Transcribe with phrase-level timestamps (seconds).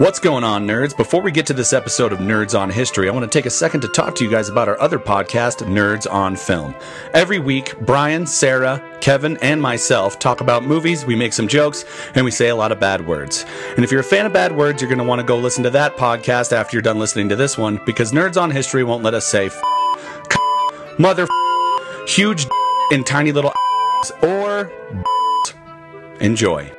[0.00, 0.96] What's going on, nerds?
[0.96, 3.50] Before we get to this episode of Nerds on History, I want to take a
[3.50, 6.74] second to talk to you guys about our other podcast, Nerds on Film.
[7.12, 11.84] Every week, Brian, Sarah, Kevin, and myself talk about movies, we make some jokes,
[12.14, 13.44] and we say a lot of bad words.
[13.76, 15.64] And if you're a fan of bad words, you're going to want to go listen
[15.64, 19.02] to that podcast after you're done listening to this one, because Nerds on History won't
[19.02, 19.62] let us say f-
[20.32, 20.38] c-
[20.98, 21.28] mother
[22.06, 22.46] huge
[22.90, 23.52] and tiny little
[24.22, 24.72] or
[26.20, 26.72] enjoy.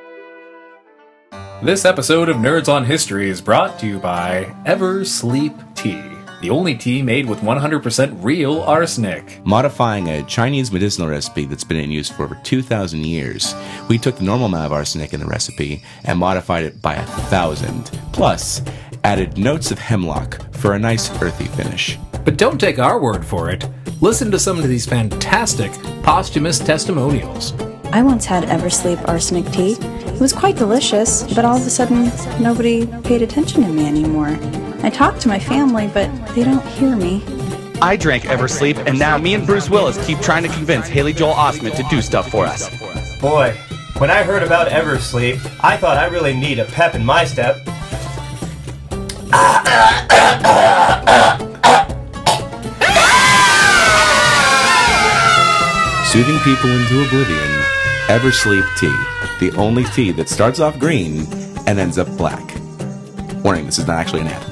[1.63, 6.01] This episode of Nerds on History is brought to you by Ever Sleep Tea,
[6.41, 9.45] the only tea made with 100% real arsenic.
[9.45, 13.53] modifying a Chinese medicinal recipe that's been in use for over 2,000 years.
[13.87, 17.05] We took the normal amount of arsenic in the recipe and modified it by a
[17.05, 18.63] thousand, plus
[19.03, 21.95] added notes of hemlock for a nice earthy finish.
[22.25, 23.69] But don't take our word for it.
[24.01, 25.71] Listen to some of these fantastic
[26.01, 27.53] posthumous testimonials.
[27.91, 29.75] I once had Eversleep arsenic tea.
[30.21, 34.37] It was quite delicious, but all of a sudden, nobody paid attention to me anymore.
[34.83, 37.23] I talk to my family, but they don't hear me.
[37.81, 41.33] I drank Eversleep, and now me and Bruce Willis keep trying to convince Haley Joel
[41.33, 42.69] Osment to do stuff for us.
[43.19, 43.57] Boy,
[43.97, 47.55] when I heard about Eversleep, I thought I really need a pep in my step.
[56.05, 57.50] Soothing people into oblivion,
[58.11, 58.93] Eversleep tea,
[59.39, 61.25] the only tea that starts off green
[61.65, 62.43] and ends up black.
[63.41, 64.47] Warning, this is not actually an ad.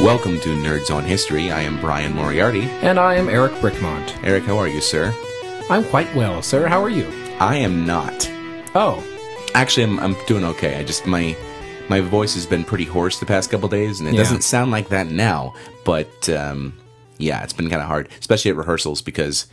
[0.00, 1.52] Welcome to Nerds on History.
[1.52, 2.62] I am Brian Moriarty.
[2.82, 4.24] And I am Eric Brickmont.
[4.24, 5.14] Eric, how are you, sir?
[5.70, 6.66] I'm quite well, sir.
[6.66, 7.06] How are you?
[7.38, 8.28] I am not.
[8.74, 9.04] Oh,
[9.54, 10.76] Actually, I'm, I'm doing okay.
[10.76, 11.36] I just my
[11.88, 14.20] my voice has been pretty hoarse the past couple days, and it Yeah.
[14.22, 15.54] doesn't sound like that now.
[15.84, 16.74] But um,
[17.18, 19.46] yeah, it's been kind of hard, especially at rehearsals, because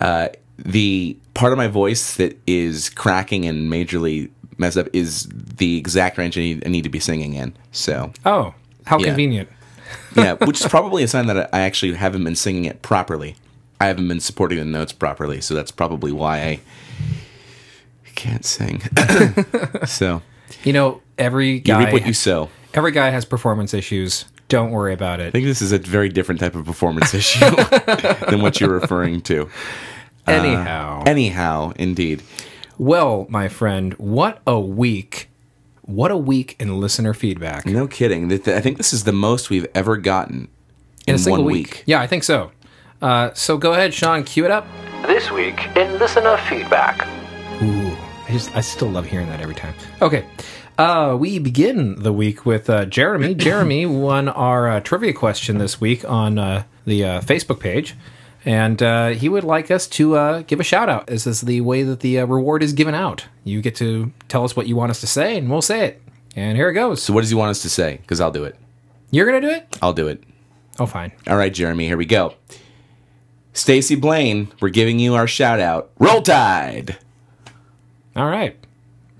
[0.00, 5.76] uh, the part of my voice that is cracking and majorly messed up is the
[5.78, 7.54] exact range I need, I need to be singing in.
[7.70, 8.54] So oh,
[8.86, 9.06] how Yeah.
[9.06, 9.48] convenient.
[10.16, 13.36] yeah, which is probably a sign that I actually haven't been singing it properly.
[13.80, 16.60] I haven't been supporting the notes properly, so that's probably why I
[18.14, 18.82] can't sing.
[19.86, 20.22] so
[20.64, 21.80] You know, every guy.
[21.80, 22.48] you guy reap what you sow.
[22.74, 24.24] every guy has performance issues.
[24.48, 25.28] Don't worry about it.
[25.28, 27.40] I think this is a very different type of performance issue
[28.28, 29.48] than what you're referring to.
[30.26, 32.22] Anyhow, Anyhow, indeed.
[32.78, 35.28] well, my friend, what a week.
[35.82, 37.66] What a week in listener feedback.
[37.66, 38.28] No kidding.
[38.28, 40.48] Th- th- I think this is the most we've ever gotten
[41.06, 41.66] in, in a single one week.
[41.66, 41.82] week.
[41.86, 42.52] Yeah, I think so.
[43.00, 44.66] Uh, so go ahead, Sean, cue it up.
[45.06, 47.08] This week in listener feedback.
[48.32, 49.74] I just I still love hearing that every time.
[50.00, 50.24] Okay,
[50.78, 53.34] uh, we begin the week with uh, Jeremy.
[53.48, 57.94] Jeremy won our uh, trivia question this week on uh, the uh, Facebook page,
[58.46, 61.08] and uh, he would like us to uh, give a shout out.
[61.08, 63.26] This is the way that the uh, reward is given out.
[63.44, 66.02] You get to tell us what you want us to say, and we'll say it.
[66.34, 67.02] And here it goes.
[67.02, 67.98] So, what does he want us to say?
[67.98, 68.56] Because I'll do it.
[69.10, 69.76] You're gonna do it?
[69.82, 70.24] I'll do it.
[70.78, 71.12] Oh, fine.
[71.26, 72.32] All right, Jeremy, here we go.
[73.52, 75.90] Stacy Blaine, we're giving you our shout out.
[75.98, 76.96] Roll Tide!
[78.16, 78.56] All right,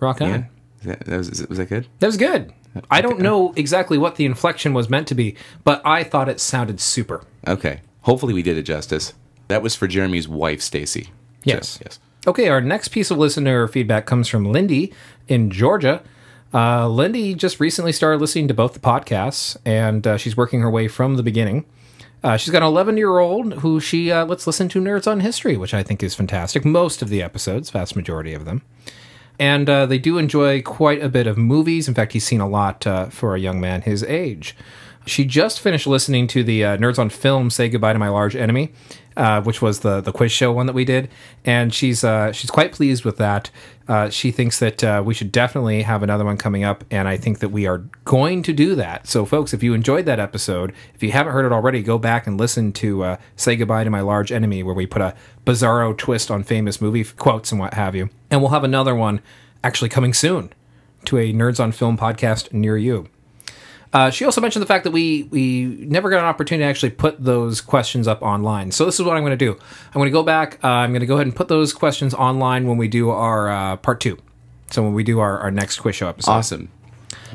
[0.00, 0.28] rock on.
[0.28, 0.44] Yeah.
[0.84, 1.86] That, that was, was that good?
[2.00, 2.52] That was good.
[2.90, 6.40] I don't know exactly what the inflection was meant to be, but I thought it
[6.40, 7.22] sounded super.
[7.46, 7.80] Okay.
[8.02, 9.12] Hopefully, we did it justice.
[9.48, 11.10] That was for Jeremy's wife, Stacy.
[11.44, 11.68] Yes.
[11.68, 12.00] So, yes.
[12.26, 14.92] Okay, our next piece of listener feedback comes from Lindy
[15.28, 16.02] in Georgia.
[16.54, 20.70] Uh, Lindy just recently started listening to both the podcasts, and uh, she's working her
[20.70, 21.64] way from the beginning.
[22.22, 25.20] Uh, she's got an 11 year old who she uh, lets listen to Nerds on
[25.20, 26.64] History, which I think is fantastic.
[26.64, 28.62] Most of the episodes, vast majority of them.
[29.38, 31.88] And uh, they do enjoy quite a bit of movies.
[31.88, 34.54] In fact, he's seen a lot uh, for a young man his age.
[35.04, 38.36] She just finished listening to the uh, Nerds on Film "Say Goodbye to My Large
[38.36, 38.72] Enemy,"
[39.16, 41.08] uh, which was the the quiz show one that we did,
[41.44, 43.50] and she's uh, she's quite pleased with that.
[43.88, 47.16] Uh, she thinks that uh, we should definitely have another one coming up, and I
[47.16, 49.06] think that we are going to do that.
[49.06, 52.26] So, folks, if you enjoyed that episode, if you haven't heard it already, go back
[52.26, 55.96] and listen to uh, "Say Goodbye to My Large Enemy," where we put a bizarro
[55.96, 58.08] twist on famous movie quotes and what have you.
[58.30, 59.20] And we'll have another one
[59.64, 60.52] actually coming soon
[61.04, 63.08] to a Nerds on Film podcast near you.
[63.92, 66.90] Uh, she also mentioned the fact that we we never got an opportunity to actually
[66.90, 68.72] put those questions up online.
[68.72, 69.52] So this is what I'm going to do.
[69.52, 70.58] I'm going to go back.
[70.64, 73.50] Uh, I'm going to go ahead and put those questions online when we do our
[73.50, 74.18] uh, part two.
[74.70, 76.30] So when we do our, our next quiz show episode.
[76.30, 76.70] Awesome.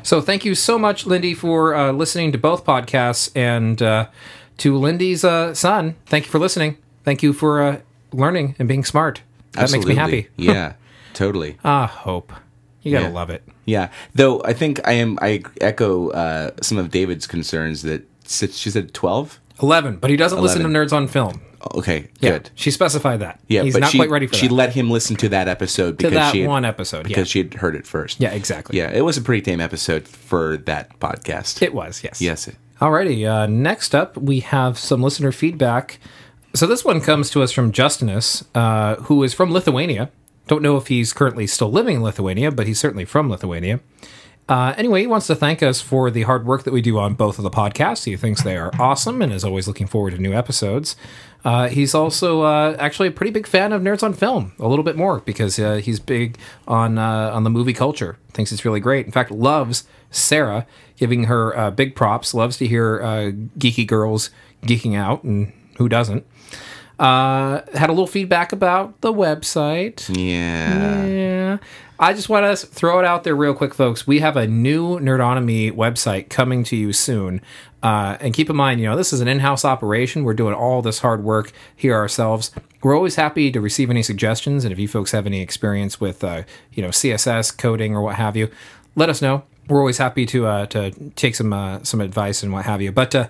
[0.02, 4.08] So thank you so much, Lindy, for uh, listening to both podcasts, and uh,
[4.58, 5.96] to Lindy's uh, son.
[6.06, 6.78] Thank you for listening.
[7.04, 7.80] Thank you for uh,
[8.12, 9.22] learning and being smart.
[9.52, 10.28] That makes me happy.
[10.36, 10.74] yeah,
[11.14, 11.58] totally.
[11.64, 12.32] Ah, hope.
[12.82, 13.12] You gotta Yeah.
[13.12, 13.42] love it.
[13.64, 15.18] Yeah, though I think I am.
[15.20, 19.40] I echo uh, some of David's concerns that she said twelve.
[19.60, 21.40] Eleven, but he doesn't listen to Nerds on Film.
[21.74, 22.50] Okay, Yeah, good.
[22.54, 23.40] she specified that.
[23.48, 24.50] Yeah, he's not she, quite ready for she that.
[24.50, 27.08] She let him listen to that episode because that she had, one episode, yeah.
[27.08, 28.20] because she had heard it first.
[28.20, 28.78] yeah, exactly.
[28.78, 28.92] yeah.
[28.92, 31.60] It was a pretty tame episode for that podcast.
[31.60, 32.04] it was.
[32.04, 32.20] Yes.
[32.20, 32.48] yes,
[32.80, 35.98] Alrighty, uh, next up we have some listener feedback.
[36.54, 40.10] So this one comes to us from Justinus, uh, who is from Lithuania.
[40.48, 43.80] Don't know if he's currently still living in Lithuania, but he's certainly from Lithuania.
[44.48, 47.12] Uh, anyway, he wants to thank us for the hard work that we do on
[47.12, 48.04] both of the podcasts.
[48.04, 50.96] He thinks they are awesome and is always looking forward to new episodes.
[51.44, 54.82] Uh, he's also uh, actually a pretty big fan of Nerds on Film, a little
[54.82, 58.16] bit more because uh, he's big on uh, on the movie culture.
[58.32, 59.04] Thinks it's really great.
[59.04, 60.66] In fact, loves Sarah,
[60.96, 62.32] giving her uh, big props.
[62.32, 63.00] Loves to hear
[63.58, 64.30] geeky girls
[64.62, 66.26] geeking out, and who doesn't?
[66.98, 70.08] Uh, had a little feedback about the website.
[70.14, 71.06] yeah.
[71.06, 71.58] Yeah.
[72.00, 74.06] I just want to throw it out there real quick, folks.
[74.06, 77.40] We have a new Nerdonomy website coming to you soon.
[77.82, 80.22] Uh, and keep in mind, you know, this is an in house operation.
[80.22, 82.52] We're doing all this hard work here ourselves.
[82.82, 84.64] We're always happy to receive any suggestions.
[84.64, 86.42] And if you folks have any experience with, uh,
[86.72, 88.48] you know, CSS coding or what have you,
[88.94, 89.42] let us know.
[89.68, 92.90] We're always happy to uh, to take some uh, some advice and what have you.
[92.90, 93.28] But uh,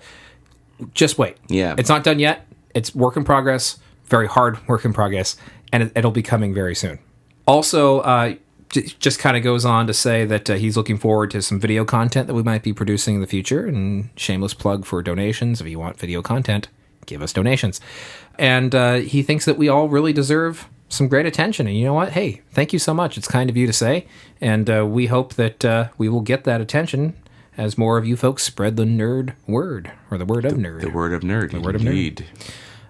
[0.93, 1.37] just wait.
[1.47, 1.75] Yeah.
[1.77, 2.45] It's not done yet.
[2.73, 5.37] It's work in progress, very hard work in progress,
[5.71, 6.99] and it, it'll be coming very soon.
[7.45, 8.35] Also, uh,
[8.69, 11.59] j- just kind of goes on to say that uh, he's looking forward to some
[11.59, 13.65] video content that we might be producing in the future.
[13.65, 15.61] And shameless plug for donations.
[15.61, 16.67] If you want video content,
[17.05, 17.81] give us donations.
[18.37, 21.67] And uh, he thinks that we all really deserve some great attention.
[21.67, 22.13] And you know what?
[22.13, 23.17] Hey, thank you so much.
[23.17, 24.07] It's kind of you to say.
[24.41, 27.15] And uh, we hope that uh, we will get that attention
[27.59, 30.81] as more of you folks spread the nerd word or the word of nerd.
[30.81, 31.51] The word of nerd.
[31.51, 32.23] The word of nerd.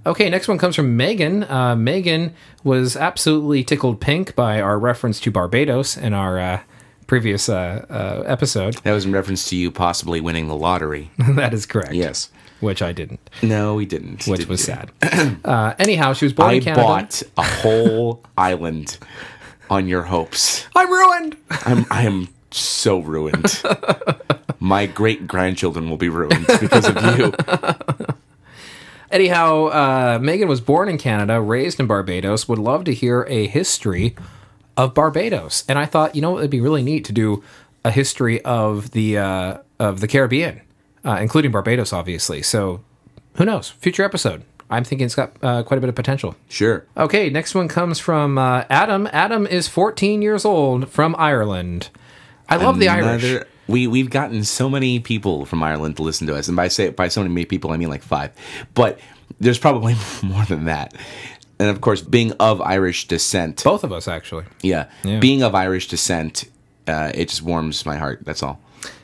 [0.05, 1.43] Okay, next one comes from Megan.
[1.43, 2.33] Uh, Megan
[2.63, 6.61] was absolutely tickled pink by our reference to Barbados in our uh,
[7.07, 8.75] previous uh, uh, episode.
[8.83, 11.11] That was in reference to you possibly winning the lottery.
[11.17, 11.93] that is correct.
[11.93, 12.29] Yes.
[12.59, 14.27] Which I didn't, No, we didn't.
[14.27, 14.91] which Didn't was sad.
[15.45, 16.81] uh, anyhow, she was born I in Canada.
[16.81, 18.97] I bought a whole island
[19.69, 20.67] on your hopes.
[20.75, 21.37] I'm ruined.
[21.49, 23.63] I'm I am so ruined.
[24.59, 27.33] My great grandchildren will be ruined because of you.
[29.11, 33.47] Anyhow, uh, Megan was born in Canada, raised in Barbados, would love to hear a
[33.47, 34.15] history
[34.77, 35.63] of Barbados.
[35.67, 37.43] And I thought, you know, it'd be really neat to do
[37.83, 40.61] a history of the uh, of the Caribbean,
[41.03, 42.41] uh, including Barbados, obviously.
[42.41, 42.81] So,
[43.35, 43.69] who knows?
[43.69, 44.43] Future episode.
[44.69, 46.35] I'm thinking it's got uh, quite a bit of potential.
[46.47, 46.85] Sure.
[46.95, 49.09] Okay, next one comes from uh, Adam.
[49.11, 51.89] Adam is 14 years old from Ireland.
[52.47, 53.43] I love the Irish.
[53.69, 56.89] We we've gotten so many people from Ireland to listen to us, and by say
[56.89, 58.31] by so many people, I mean like five.
[58.73, 58.99] But
[59.39, 60.93] there's probably more than that.
[61.59, 64.45] And of course, being of Irish descent, Both of us, actually.
[64.61, 65.19] yeah, Yeah.
[65.19, 66.45] being of Irish descent,
[66.87, 68.21] uh, it just warms my heart.
[68.23, 68.59] That's all.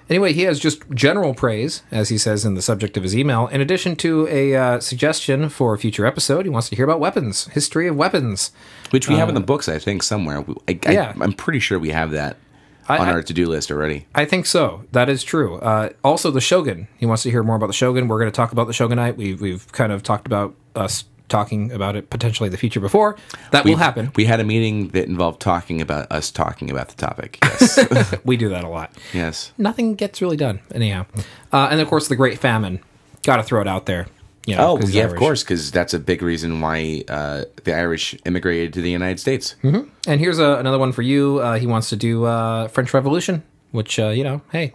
[0.10, 3.48] Anyway, he has just general praise, as he says in the subject of his email.
[3.48, 7.00] In addition to a uh, suggestion for a future episode, he wants to hear about
[7.00, 8.52] weapons, history of weapons.
[8.92, 10.46] Which we have in the books, I think, somewhere.
[10.68, 11.14] I, I, Uh, yeah.
[11.20, 12.38] I'm pretty sure we have that
[12.88, 14.06] I- on our to-do list already.
[14.16, 14.84] I think so.
[14.92, 15.56] That is true.
[15.58, 16.88] Uh, also, the Shogun.
[16.98, 18.08] He wants to hear more about the Shogun.
[18.08, 19.18] We're going to talk about the Shogunate.
[19.18, 23.16] We've we've kind of talked about us talking about it potentially in the future before.
[23.52, 24.12] That will We've- happen.
[24.16, 27.40] We had a meeting that involved talking about us talking about the topic.
[27.44, 28.92] Yes, We do that a lot.
[29.14, 29.52] yes.
[29.58, 31.08] Nothing gets really done anyhow.
[31.52, 32.80] Uh, and of course, the Great Famine.
[33.24, 34.06] Got to throw it out there.
[34.46, 38.16] You know, Oh yeah, of course, because that's a big reason why uh, the Irish
[38.26, 39.56] immigrated to the United States.
[39.64, 41.40] And here's a, another one for you.
[41.40, 44.74] Uh, he wants to do uh, French Revolution, which uh, you know, hey,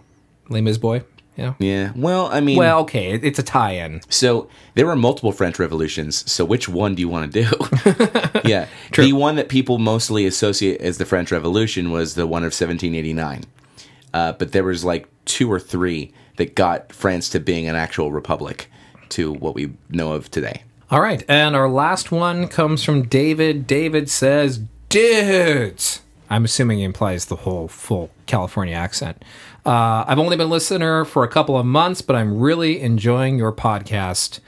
[0.49, 1.03] Les Mis boy.
[1.37, 1.55] You know.
[1.59, 1.93] Yeah.
[1.95, 4.01] Well, I mean, Well, okay, it's a tie-in.
[4.09, 6.29] so there were multiple French revolutions.
[6.29, 7.49] So which one do you want to do?
[8.49, 12.47] yeah, the one that people mostly associate as the French Revolution was the one of
[12.51, 13.45] 1789.
[14.13, 18.11] Uh, but there was like two or three that got France to being an actual
[18.11, 18.69] republic
[19.11, 20.63] to what we know of today.
[20.89, 23.65] All right, and our last one comes from David.
[23.67, 29.23] David says, "Dudes." I'm assuming he implies the whole full California accent.
[29.65, 33.37] Uh, I've only been a listener for a couple of months, but I'm really enjoying
[33.37, 34.39] your podcast.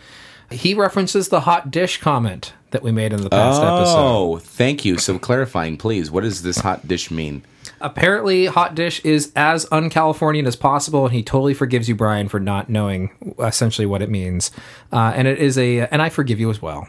[0.50, 3.98] He references the hot dish comment that we made in the past episode.
[3.98, 4.98] Oh, thank you.
[4.98, 6.10] So clarifying, please.
[6.10, 7.44] What does this hot dish mean?
[7.84, 12.40] Apparently, hot dish is as un-Californian as possible, and he totally forgives you, Brian, for
[12.40, 14.52] not knowing essentially what it means.
[14.92, 16.88] Uh, and it is a, and I forgive you as well.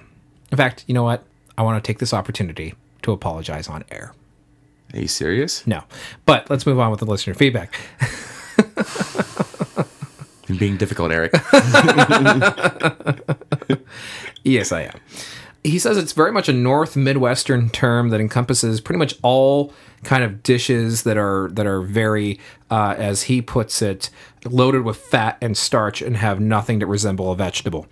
[0.52, 1.24] In fact, you know what?
[1.58, 4.14] I want to take this opportunity to apologize on air.
[4.92, 5.66] Are you serious?
[5.66, 5.82] No,
[6.26, 7.74] but let's move on with the listener feedback.
[10.46, 11.32] You're being difficult, Eric.
[14.44, 15.00] Yes, I am.
[15.64, 19.72] He says it's very much a North Midwestern term that encompasses pretty much all
[20.04, 22.38] kind of dishes that are that are very,
[22.70, 24.10] uh, as he puts it,
[24.44, 27.86] loaded with fat and starch and have nothing to resemble a vegetable.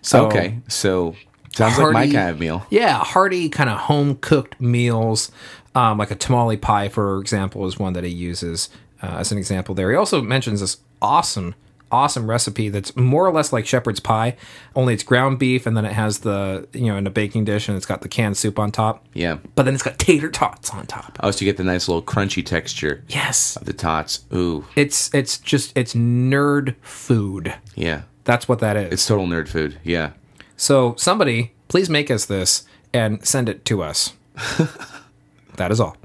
[0.00, 1.14] So, okay, so
[1.54, 2.66] Sounds like my kind of meal.
[2.70, 5.30] Yeah, hearty kind of home cooked meals,
[5.74, 8.68] um, like a tamale pie, for example, is one that he uses
[9.02, 9.90] uh, as an example there.
[9.90, 11.54] He also mentions this awesome,
[11.90, 14.36] awesome recipe that's more or less like shepherd's pie,
[14.76, 17.68] only it's ground beef and then it has the, you know, in a baking dish
[17.68, 19.06] and it's got the canned soup on top.
[19.14, 19.38] Yeah.
[19.54, 21.18] But then it's got tater tots on top.
[21.22, 23.56] Oh, so you get the nice little crunchy texture Yes.
[23.56, 24.24] of the tots.
[24.34, 27.54] Ooh, It's it's just it's nerd food.
[27.74, 28.02] yeah.
[28.24, 28.92] That's what that is.
[28.92, 29.78] It's total nerd food.
[29.82, 30.10] Yeah.
[30.56, 34.12] So somebody, please make us this and send it to us.
[35.56, 35.96] that is all.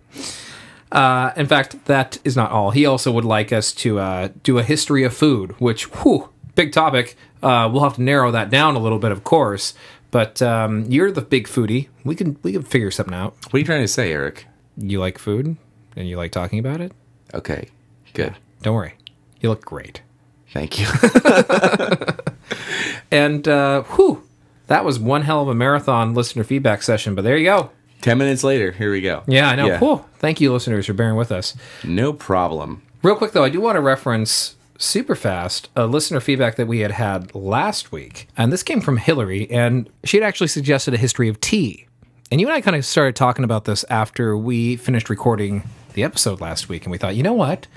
[0.94, 2.72] Uh, in fact, that is not all.
[2.72, 6.72] He also would like us to uh, do a history of food, which, whew, big
[6.72, 7.18] topic.
[7.42, 9.74] Uh, we'll have to narrow that down a little bit, of course.
[10.12, 11.90] But um, you're the big foodie.
[12.06, 13.36] We can we can figure something out.
[13.46, 14.46] What are you trying to say, Eric?
[14.78, 15.58] You like food,
[15.96, 16.92] and you like talking about it.
[17.34, 17.70] Okay.
[18.14, 18.36] Good.
[18.62, 18.94] Don't worry,
[19.42, 20.02] you look great.
[20.50, 20.86] Thank you.
[23.14, 24.24] And uh, whew,
[24.66, 27.14] that was one hell of a marathon listener feedback session.
[27.14, 27.70] But there you go.
[28.04, 29.24] Ten minutes later, here we go.
[29.28, 29.78] Yeah, I know.
[29.78, 30.06] Cool.
[30.18, 31.56] Thank you, listeners, for bearing with us.
[31.86, 32.82] No problem.
[33.02, 36.80] Real quick, though, I do want to reference super fast a listener feedback that we
[36.80, 38.28] had had last week.
[38.36, 41.88] And this came from Hillary, and she had actually suggested a history of tea.
[42.30, 46.04] And you and I kind of started talking about this after we finished recording the
[46.04, 46.84] episode last week.
[46.84, 47.68] And we thought, you know what?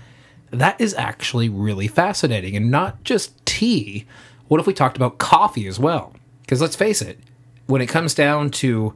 [0.50, 2.56] That is actually really fascinating.
[2.56, 4.06] And not just tea.
[4.48, 6.16] What if we talked about coffee as well?
[6.40, 7.20] Because let's face it,
[7.66, 8.92] when it comes down to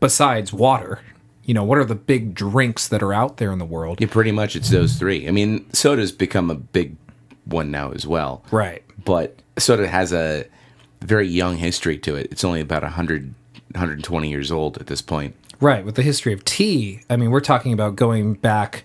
[0.00, 1.00] besides water,
[1.44, 4.00] you know, what are the big drinks that are out there in the world?
[4.00, 5.28] Yeah, pretty much it's those three.
[5.28, 6.96] I mean, soda's become a big
[7.44, 8.42] one now as well.
[8.50, 8.82] Right.
[9.04, 10.46] But soda has a
[11.02, 12.28] very young history to it.
[12.30, 13.34] It's only about 100,
[13.72, 15.34] 120 years old at this point.
[15.60, 18.84] Right, with the history of tea, I mean, we're talking about going back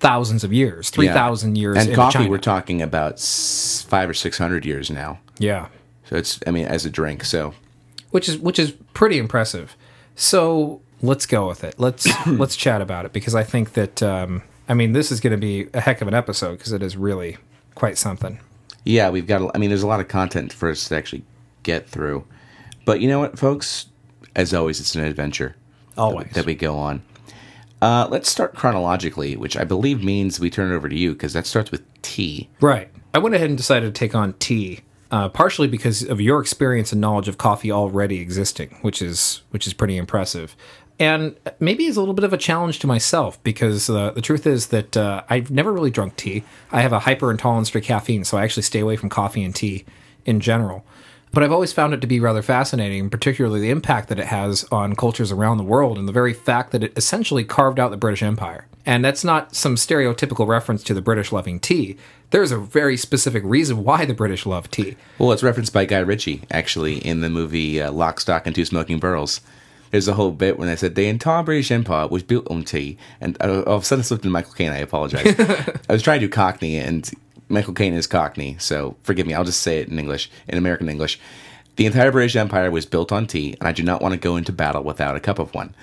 [0.00, 1.60] thousands of years, 3,000 Yeah.
[1.60, 1.76] years.
[1.86, 2.30] And coffee, China.
[2.30, 5.18] we're talking about five or six hundred years now.
[5.38, 5.68] yeah,
[6.08, 7.24] So it's, I mean, as a drink.
[7.24, 7.54] So
[8.10, 9.76] which is which is pretty impressive.
[10.18, 11.76] So let's go with it.
[11.78, 15.30] Let's let's chat about it because I think that um, I mean this is going
[15.30, 17.36] to be a heck of an episode because it is really
[17.74, 18.40] quite something.
[18.84, 19.40] yeah, we've got.
[19.42, 21.22] a- I mean, there's a lot of content for us to actually
[21.62, 22.24] get through.
[22.84, 23.86] But you know what, folks?
[24.34, 25.54] As always, it's an adventure.
[25.96, 26.32] Always.
[26.32, 27.02] that we go on.
[27.80, 31.32] Uh, let's start chronologically, which I believe means we turn it over to you because
[31.34, 32.48] that starts with T.
[32.60, 32.88] Right.
[33.14, 36.92] I went ahead and decided to take on tea, uh, partially because of your experience
[36.92, 40.54] and knowledge of coffee already existing, which is which is pretty impressive,
[40.98, 44.46] and maybe is a little bit of a challenge to myself because uh, the truth
[44.46, 46.44] is that uh, I've never really drunk tea.
[46.72, 49.54] I have a hyper intolerance to caffeine, so I actually stay away from coffee and
[49.54, 49.84] tea
[50.24, 50.84] in general.
[51.30, 54.64] But I've always found it to be rather fascinating, particularly the impact that it has
[54.72, 57.96] on cultures around the world and the very fact that it essentially carved out the
[57.96, 58.66] British Empire.
[58.86, 61.98] And that's not some stereotypical reference to the British loving tea.
[62.30, 64.96] There's a very specific reason why the British love tea.
[65.18, 68.66] Well, it's referenced by Guy Ritchie actually in the movie uh, Lock, Stock, and Two
[68.66, 69.40] Smoking Barrels.
[69.90, 72.98] There's a whole bit when they said the entire British Empire was built on tea,
[73.20, 74.72] and uh, all of a sudden I slipped into Michael Caine.
[74.72, 75.34] I apologize.
[75.88, 77.10] I was trying to do Cockney, and
[77.48, 79.32] Michael Caine is Cockney, so forgive me.
[79.32, 81.18] I'll just say it in English, in American English.
[81.76, 84.36] The entire British Empire was built on tea, and I do not want to go
[84.36, 85.74] into battle without a cup of one.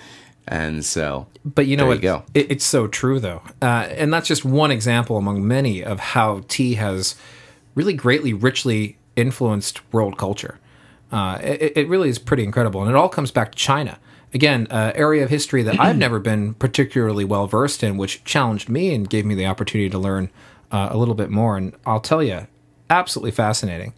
[0.48, 2.02] And so, But you know what?
[2.02, 2.22] you.
[2.32, 3.42] It, it's so true, though.
[3.60, 7.16] Uh, and that's just one example among many of how tea has
[7.74, 10.58] really greatly, richly influenced world culture.
[11.10, 12.80] Uh, it, it really is pretty incredible.
[12.80, 13.98] And it all comes back to China.
[14.34, 18.68] Again, an area of history that I've never been particularly well versed in, which challenged
[18.68, 20.30] me and gave me the opportunity to learn
[20.70, 21.56] uh, a little bit more.
[21.56, 22.46] And I'll tell you,
[22.90, 23.94] absolutely fascinating.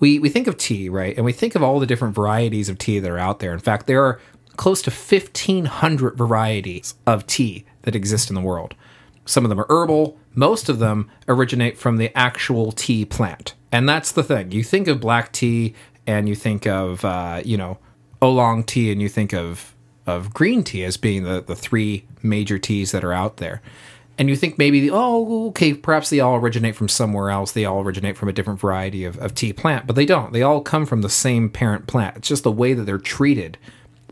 [0.00, 1.14] We, we think of tea, right?
[1.16, 3.52] And we think of all the different varieties of tea that are out there.
[3.52, 4.20] In fact, there are
[4.56, 8.74] close to 1,500 varieties of tea that exist in the world.
[9.26, 13.54] Some of them are herbal, most of them originate from the actual tea plant.
[13.72, 14.52] And that's the thing.
[14.52, 15.74] You think of black tea
[16.06, 17.78] and you think of, uh, you know,
[18.22, 19.74] oolong tea and you think of,
[20.06, 23.62] of green tea as being the, the three major teas that are out there.
[24.16, 27.50] And you think maybe, oh, okay, perhaps they all originate from somewhere else.
[27.50, 30.32] They all originate from a different variety of, of tea plant, but they don't.
[30.32, 32.18] They all come from the same parent plant.
[32.18, 33.58] It's just the way that they're treated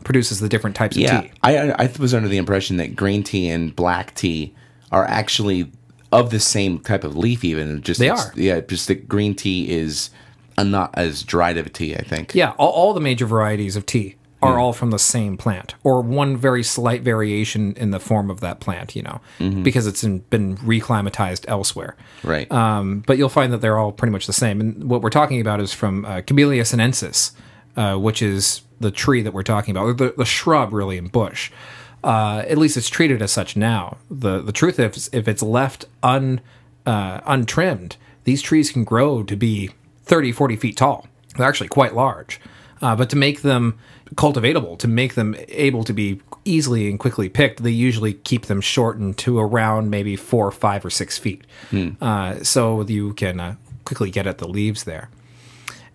[0.03, 1.31] produces the different types yeah, of tea.
[1.43, 4.53] I, I was under the impression that green tea and black tea
[4.91, 5.71] are actually
[6.11, 7.81] of the same type of leaf, even.
[7.81, 8.31] Just They are.
[8.35, 10.09] Yeah, just that green tea is
[10.57, 12.35] a not as dried of a tea, I think.
[12.35, 16.01] Yeah, all, all the major varieties of tea are all from the same plant, or
[16.01, 19.21] one very slight variation in the form of that plant, you know,
[19.63, 21.95] because it's in, been reclimatized elsewhere.
[22.23, 22.51] Right.
[22.51, 24.59] Um, but you'll find that they're all pretty much the same.
[24.59, 27.31] And what we're talking about is from uh, Camellia sinensis,
[27.77, 31.07] uh, which is the tree that we're talking about, or the, the shrub really in
[31.07, 31.51] bush.
[32.03, 33.97] Uh, at least it's treated as such now.
[34.11, 36.41] The the truth is, if it's left un
[36.85, 39.71] uh, untrimmed, these trees can grow to be
[40.03, 41.07] 30, 40 feet tall.
[41.37, 42.39] They're actually quite large.
[42.81, 43.79] Uh, but to make them
[44.15, 47.63] cultivatable to make them able to be easily and quickly picked.
[47.63, 51.43] They usually keep them shortened to around maybe four, five, or six feet,
[52.01, 55.09] uh, so you can uh, quickly get at the leaves there.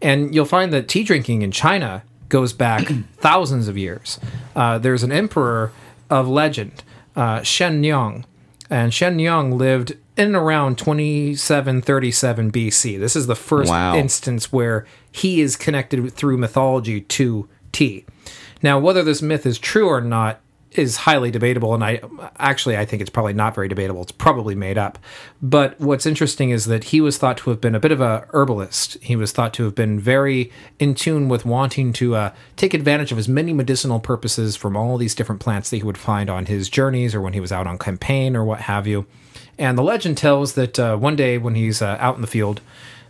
[0.00, 2.86] And you'll find that tea drinking in China goes back
[3.18, 4.18] thousands of years.
[4.54, 5.72] Uh, there's an emperor
[6.10, 6.82] of legend,
[7.16, 8.24] uh, Shen Nong,
[8.70, 12.98] and Shen Nong lived in and around 2737 BC.
[12.98, 13.94] This is the first Wow.
[13.96, 18.04] instance where he is connected through mythology to tea.
[18.62, 20.40] Now, whether this myth is true or not
[20.72, 22.00] is highly debatable, and I
[22.38, 24.02] actually I think it's probably not very debatable.
[24.02, 24.98] It's probably made up.
[25.40, 28.26] But what's interesting is that he was thought to have been a bit of a
[28.32, 28.98] herbalist.
[29.00, 33.12] He was thought to have been very in tune with wanting to uh, take advantage
[33.12, 36.46] of as many medicinal purposes from all these different plants that he would find on
[36.46, 39.06] his journeys or when he was out on campaign or what have you.
[39.58, 42.60] And the legend tells that uh, one day when he's uh, out in the field,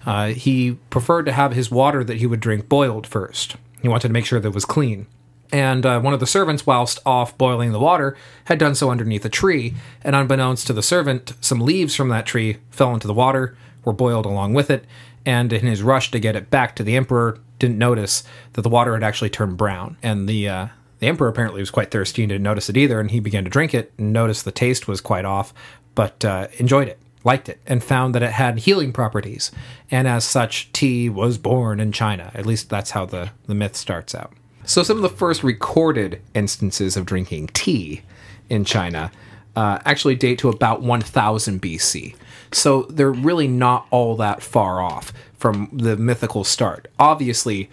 [0.06, 3.56] uh, he preferred to have his water that he would drink boiled first.
[3.82, 5.06] He wanted to make sure that it was clean.
[5.50, 9.24] And uh, one of the servants, whilst off boiling the water, had done so underneath
[9.24, 9.74] a tree.
[10.02, 13.92] And unbeknownst to the servant, some leaves from that tree fell into the water, were
[13.92, 14.84] boiled along with it.
[15.24, 18.68] And in his rush to get it back to the emperor, didn't notice that the
[18.68, 19.96] water had actually turned brown.
[20.02, 20.68] And the uh,
[21.00, 23.00] the emperor apparently was quite thirsty and didn't notice it either.
[23.00, 25.54] And he began to drink it and noticed the taste was quite off,
[25.94, 29.50] but uh, enjoyed it liked it and found that it had healing properties.
[29.90, 32.30] And as such, tea was born in China.
[32.34, 34.32] At least that's how the, the myth starts out.
[34.68, 38.02] So, some of the first recorded instances of drinking tea
[38.50, 39.10] in China
[39.56, 42.14] uh, actually date to about 1000 BC.
[42.52, 46.86] So, they're really not all that far off from the mythical start.
[46.98, 47.70] Obviously,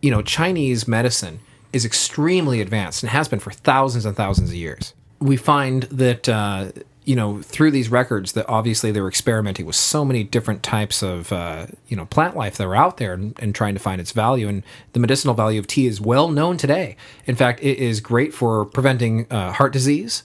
[0.00, 1.40] you know, Chinese medicine
[1.74, 4.94] is extremely advanced and has been for thousands and thousands of years.
[5.20, 6.72] We find that, uh,
[7.04, 11.02] you know, through these records that obviously they were experimenting with so many different types
[11.02, 14.00] of, uh, you know, plant life that were out there and, and trying to find
[14.00, 14.48] its value.
[14.48, 16.96] And the medicinal value of tea is well known today.
[17.26, 20.22] In fact, it is great for preventing uh, heart disease.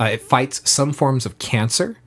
[0.00, 1.98] Uh, it fights some forms of cancer.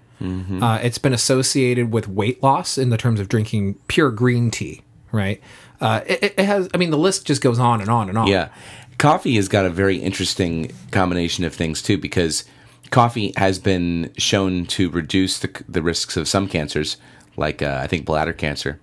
[0.61, 4.81] Uh, it's been associated with weight loss in the terms of drinking pure green tea,
[5.13, 5.41] right?
[5.79, 8.27] Uh, it, it has, I mean, the list just goes on and on and on.
[8.27, 8.49] Yeah.
[8.97, 12.43] Coffee has got a very interesting combination of things too, because
[12.91, 16.97] coffee has been shown to reduce the, the risks of some cancers,
[17.37, 18.79] like uh, I think bladder cancer.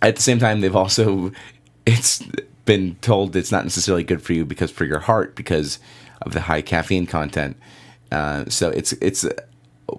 [0.00, 1.32] At the same time, they've also
[1.86, 2.22] it's
[2.64, 5.78] been told it's not necessarily good for you because for your heart because
[6.22, 7.56] of the high caffeine content.
[8.10, 9.26] Uh, so it's it's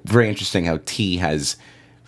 [0.05, 1.57] very interesting how tea has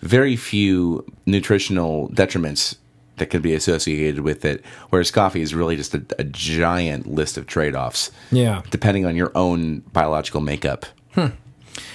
[0.00, 2.76] very few nutritional detriments
[3.16, 7.38] that can be associated with it, whereas coffee is really just a, a giant list
[7.38, 8.10] of trade offs.
[8.30, 8.62] Yeah.
[8.70, 10.86] Depending on your own biological makeup.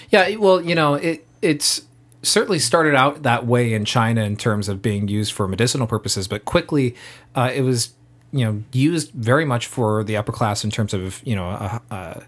[0.10, 1.84] Yeah, well, you know, it it's
[2.22, 6.28] certainly started out that way in China in terms of being used for medicinal purposes,
[6.28, 6.96] but quickly
[7.36, 7.94] uh, it was
[8.32, 11.82] you know used very much for the upper class in terms of you know a,
[11.90, 12.24] a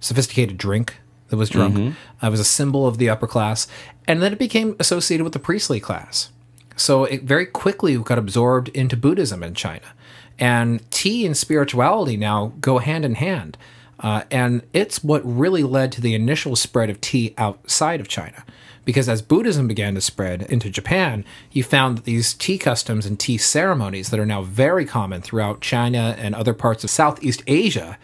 [0.00, 0.96] sophisticated drink
[1.28, 1.76] that was drunk.
[2.22, 3.66] Uh, it was a symbol of the upper class,
[4.06, 6.30] and then it became associated with the priestly class.
[6.76, 9.94] So it very quickly got absorbed into Buddhism in China.
[10.38, 13.58] And tea and spirituality now go hand in hand.
[14.00, 18.44] Uh, and it's what really led to the initial spread of tea outside of China.
[18.84, 23.20] Because as Buddhism began to spread into Japan, you found that these tea customs and
[23.20, 27.98] tea ceremonies that are now very common throughout China and other parts of Southeast Asia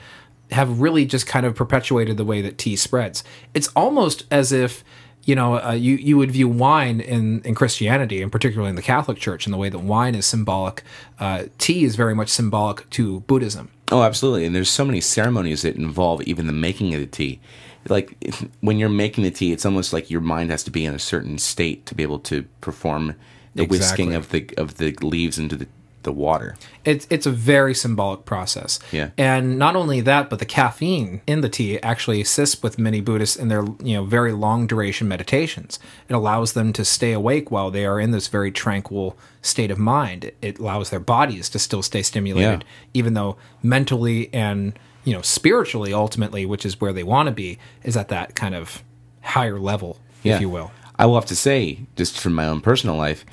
[0.50, 3.24] have really just kind of perpetuated the way that tea spreads.
[3.54, 4.84] It's almost as if
[5.24, 8.82] you know uh, you you would view wine in in Christianity and particularly in the
[8.82, 10.82] Catholic Church in the way that wine is symbolic.
[11.18, 13.70] Uh, tea is very much symbolic to Buddhism.
[13.92, 14.46] Oh, absolutely.
[14.46, 17.40] And there's so many ceremonies that involve even the making of the tea.
[17.88, 18.16] Like
[18.60, 20.98] when you're making the tea, it's almost like your mind has to be in a
[20.98, 23.14] certain state to be able to perform
[23.54, 25.68] the whisking of the of the leaves into the,
[26.04, 26.56] the water.
[26.84, 28.78] It's it's a very symbolic process.
[28.92, 29.10] Yeah.
[29.18, 33.36] And not only that, but the caffeine in the tea actually assists with many Buddhists
[33.36, 35.78] in their you know very long duration meditations.
[36.08, 39.78] It allows them to stay awake while they are in this very tranquil state of
[39.78, 40.30] mind.
[40.40, 43.00] It, allows their bodies to still stay stimulated, Yeah.
[43.00, 47.58] even though mentally and you know spiritually, ultimately, which is where they want to be,
[47.82, 48.82] is at that kind of
[49.22, 50.70] higher level, if you will.
[50.96, 53.24] I will have to say, just from my own personal life,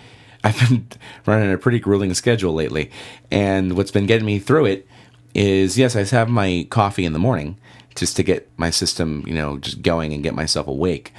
[0.44, 0.88] I've been
[1.26, 2.90] running a pretty grueling schedule lately.
[3.30, 4.88] And what's been getting me through it
[5.34, 7.58] is yes, I have my coffee in the morning
[7.96, 11.14] just to get my system, you know, just going and get myself awake.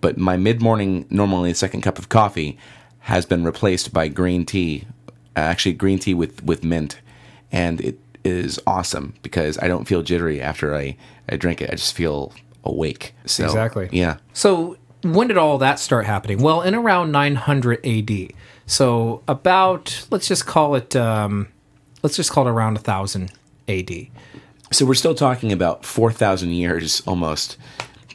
[0.00, 2.58] But my mid morning, normally second cup of coffee,
[3.00, 4.86] has been replaced by green tea,
[5.36, 7.00] uh, actually, green tea with, with mint.
[7.52, 10.96] And it is awesome because I don't feel jittery after I,
[11.28, 11.70] I drink it.
[11.70, 12.32] I just feel
[12.64, 13.14] awake.
[13.24, 13.88] So, Exactly.
[13.92, 14.18] Yeah.
[14.32, 16.42] So when did all that start happening?
[16.42, 18.32] Well, in around 900 AD.
[18.66, 21.48] So about let's just call it um,
[22.02, 23.32] let's just call it around a thousand
[23.68, 23.90] AD.
[24.72, 27.56] So we're still talking about 4,000 years almost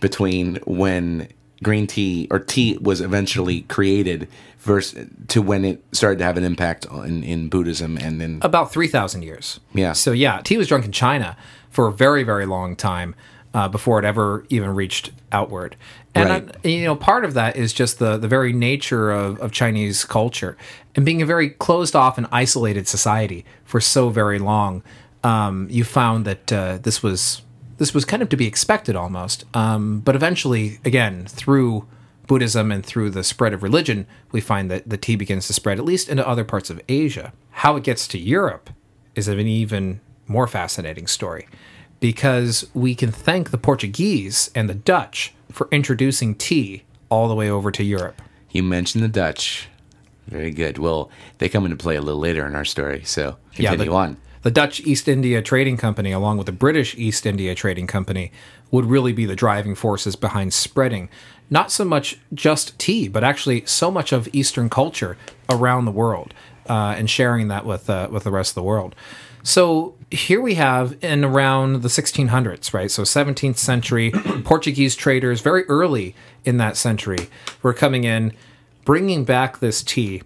[0.02, 1.30] between when
[1.64, 4.28] green tea or tea was eventually created
[4.60, 8.72] versus to when it started to have an impact on, in Buddhism and then About
[8.72, 9.60] 3,000 years.
[9.74, 9.94] Yeah.
[9.94, 11.38] So, yeah, tea was drunk in China
[11.70, 13.16] for a very, very long time
[13.54, 15.76] uh, before it ever even reached outward.
[16.13, 16.65] And, Right.
[16.65, 20.58] you know, part of that is just the, the very nature of, of Chinese culture
[20.95, 24.84] and being a very closed off and isolated society for so very long.
[25.24, 27.41] Um, you found that uh, this was
[27.78, 29.45] this was kind of to be expected almost.
[29.56, 31.88] Um, but eventually, again, through
[32.28, 35.80] Buddhism and through the spread of religion, we find that the tea begins to spread,
[35.80, 37.34] at least into other parts of Asia.
[37.52, 38.69] How it gets to Europe
[39.15, 41.47] is an even more fascinating story
[42.02, 47.50] because we can thank the Portuguese and the Dutch for introducing tea all the way
[47.50, 48.22] over to Europe.
[48.52, 49.70] you mentioned the Dutch.
[50.28, 50.78] Very good.
[50.78, 54.18] Well, they come into play a little later in our story, so continue the, on.
[54.42, 58.32] The Dutch East India Trading Company, along with the British East India Trading Company,
[58.72, 61.10] would really be the driving forces behind spreading
[61.50, 65.18] not so much just tea, but actually so much of Eastern culture
[65.50, 66.34] around the world
[66.70, 68.96] uh, and sharing that with uh, with the rest of the world.
[69.43, 72.91] So here we have in around the 1600s, right?
[72.91, 74.12] So 17th century
[74.43, 77.30] Portuguese traders, very early in that century,
[77.62, 78.34] were coming in,
[78.86, 80.21] bringing back this tea.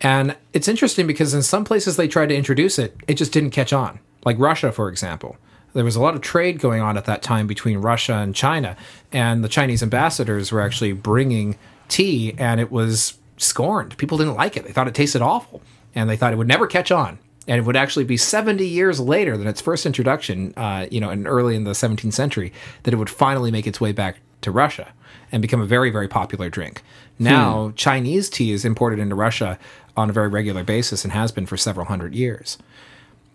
[0.00, 3.50] And it's interesting because in some places they tried to introduce it, it just didn't
[3.50, 4.00] catch on.
[4.24, 5.36] Like Russia, for example.
[5.74, 8.76] There was a lot of trade going on at that time between Russia and China,
[9.12, 11.56] and the Chinese ambassadors were actually bringing
[11.88, 13.96] tea, and it was scorned.
[13.98, 14.64] People didn't like it.
[14.64, 15.60] They thought it tasted awful,
[15.94, 17.18] and they thought it would never catch on.
[17.48, 21.10] And it would actually be 70 years later than its first introduction, uh, you know,
[21.10, 24.50] in early in the 17th century, that it would finally make its way back to
[24.50, 24.92] Russia
[25.32, 26.82] and become a very, very popular drink.
[27.18, 29.58] Now, Chinese tea is imported into Russia
[29.96, 32.58] on a very regular basis and has been for several hundred years.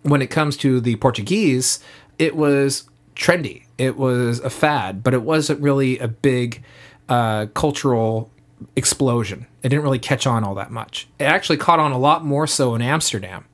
[0.04, 1.80] When it comes to the Portuguese,
[2.18, 3.66] it was trendy.
[3.78, 6.64] It was a fad, but it wasn't really a big
[7.10, 8.32] uh, cultural
[8.76, 9.48] explosion.
[9.62, 11.08] It didn't really catch on all that much.
[11.20, 13.46] It actually caught on a lot more so in Amsterdam.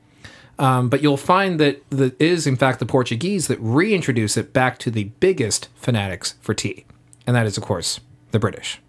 [0.60, 4.78] Um, but you'll find that that is, in fact, the Portuguese that reintroduce it back
[4.80, 6.86] to the biggest fanatics for tea.
[7.26, 8.82] And that is, of course, the British.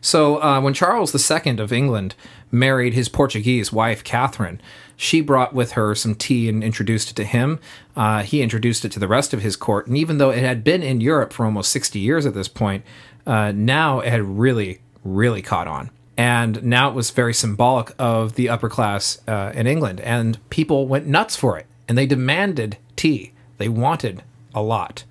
[0.00, 2.14] So uh, when Charles II of England
[2.50, 4.60] married his Portuguese wife, Catherine,
[4.96, 7.60] she brought with her some tea and introduced it to him.
[7.94, 9.86] Uh, he introduced it to the rest of his court.
[9.86, 12.84] And even though it had been in Europe for almost 60 years at this point,
[13.26, 15.90] uh, now it had really, really caught on.
[16.22, 20.00] And now it was very symbolic of the upper class uh, in England.
[20.00, 21.66] And people went nuts for it.
[21.88, 23.32] And they demanded tea.
[23.58, 24.22] They wanted
[24.54, 25.04] a lot.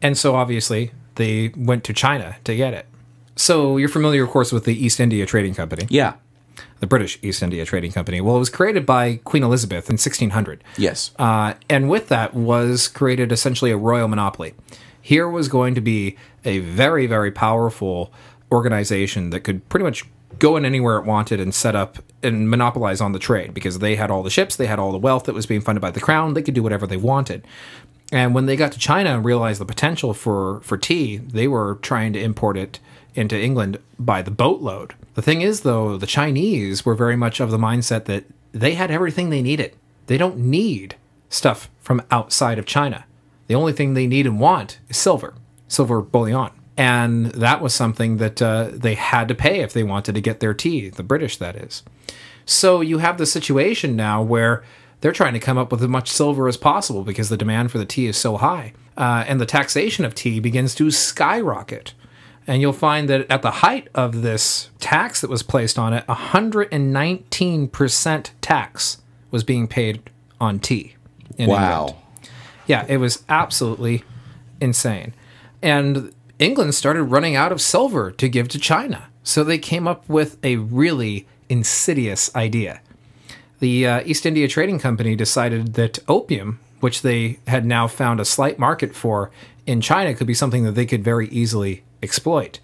[0.00, 2.86] And so obviously they went to China to get it.
[3.34, 6.12] So you're familiar, of course, with the East India Trading Company, Yeah.
[6.80, 8.20] the British East India Trading Company.
[8.20, 10.62] Well, it was created by Queen Elizabeth in 1600.
[10.76, 11.10] Yes.
[11.18, 14.54] Uh, and with that was created essentially a royal monopoly.
[15.00, 18.12] Here was going to be a very, very powerful
[18.52, 20.04] organization that could pretty much
[20.38, 23.96] go in anywhere it wanted and set up and monopolize on the trade because they
[23.96, 26.00] had all the ships, they had all the wealth that was being funded by the
[26.00, 27.46] crown, they could do whatever they wanted.
[28.12, 31.78] And when they got to China and realized the potential for, for tea, they were
[31.80, 32.78] trying to import it
[33.14, 34.94] into England by the boatload.
[35.14, 38.90] The thing is, though, the Chinese were very much of the mindset that they had
[38.90, 39.74] everything they needed.
[40.06, 40.96] They don't need
[41.30, 43.04] stuff from outside of China.
[43.46, 45.34] The only thing they need and want is silver,
[45.68, 46.50] silver bullion.
[46.76, 50.40] And that was something that uh, they had to pay if they wanted to get
[50.40, 51.82] their tea, the British, that is.
[52.46, 54.64] So you have the situation now where
[55.00, 57.78] they're trying to come up with as much silver as possible because the demand for
[57.78, 58.72] the tea is so high.
[58.96, 61.94] Uh, and the taxation of tea begins to skyrocket.
[62.46, 66.06] And you'll find that at the height of this tax that was placed on it,
[66.06, 70.96] 119% tax was being paid on tea.
[71.38, 71.86] In wow.
[71.86, 71.96] England.
[72.66, 74.04] Yeah, it was absolutely
[74.60, 75.14] insane.
[75.62, 79.08] And England started running out of silver to give to China.
[79.22, 82.80] So they came up with a really insidious idea.
[83.60, 88.24] The uh, East India Trading Company decided that opium, which they had now found a
[88.24, 89.30] slight market for
[89.66, 92.58] in China, could be something that they could very easily exploit.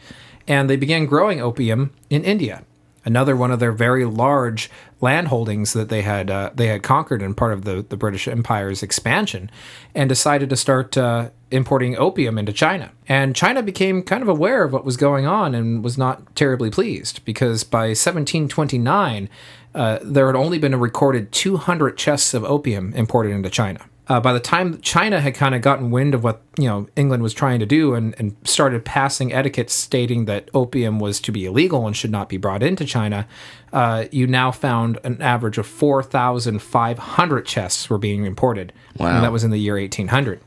[0.49, 2.65] And they began growing opium in India,
[3.05, 7.23] another one of their very large land holdings that they had uh, they had conquered
[7.23, 9.51] in part of the, the British Empire's expansion,
[9.95, 12.91] and decided to start uh, importing opium into China.
[13.09, 16.71] And China became kind of aware of what was going on and was not terribly
[16.71, 19.29] pleased because by 1729,
[19.75, 23.81] uh, there had only been a recorded 200 chests of opium imported into China.
[24.09, 27.23] Uh, by the time China had kind of gotten wind of what you know England
[27.23, 31.45] was trying to do and, and started passing etiquettes stating that opium was to be
[31.45, 33.27] illegal and should not be brought into China,
[33.73, 38.73] uh, you now found an average of 4,500 chests were being imported.
[38.97, 39.17] Wow.
[39.17, 40.41] And that was in the year 1800.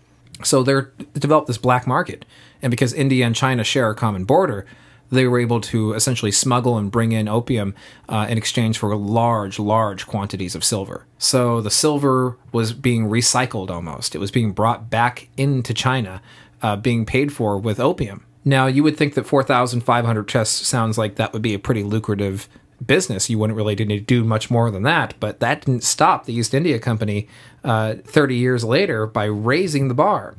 [0.44, 2.26] So they're developed this black market,
[2.64, 4.66] and because India and China share a common border,
[5.12, 7.76] they were able to essentially smuggle and bring in opium
[8.10, 11.06] uh, in exchange for large, large quantities of silver.
[11.18, 16.22] So the silver was being recycled almost; it was being brought back into China,
[16.62, 18.26] uh, being paid for with opium.
[18.44, 21.54] Now you would think that four thousand five hundred chests sounds like that would be
[21.54, 22.48] a pretty lucrative
[22.86, 23.30] business.
[23.30, 25.14] You wouldn't really need to do much more than that.
[25.20, 27.28] But that didn't stop the East India Company
[27.64, 30.36] uh, 30 years later by raising the bar.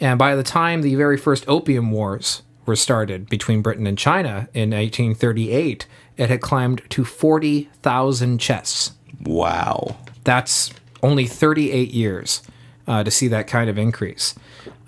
[0.00, 4.48] And by the time the very first opium wars were started between Britain and China
[4.54, 8.92] in 1838, it had climbed to 40,000 chests.
[9.24, 9.96] Wow.
[10.24, 10.72] That's
[11.02, 12.42] only 38 years
[12.86, 14.34] uh, to see that kind of increase.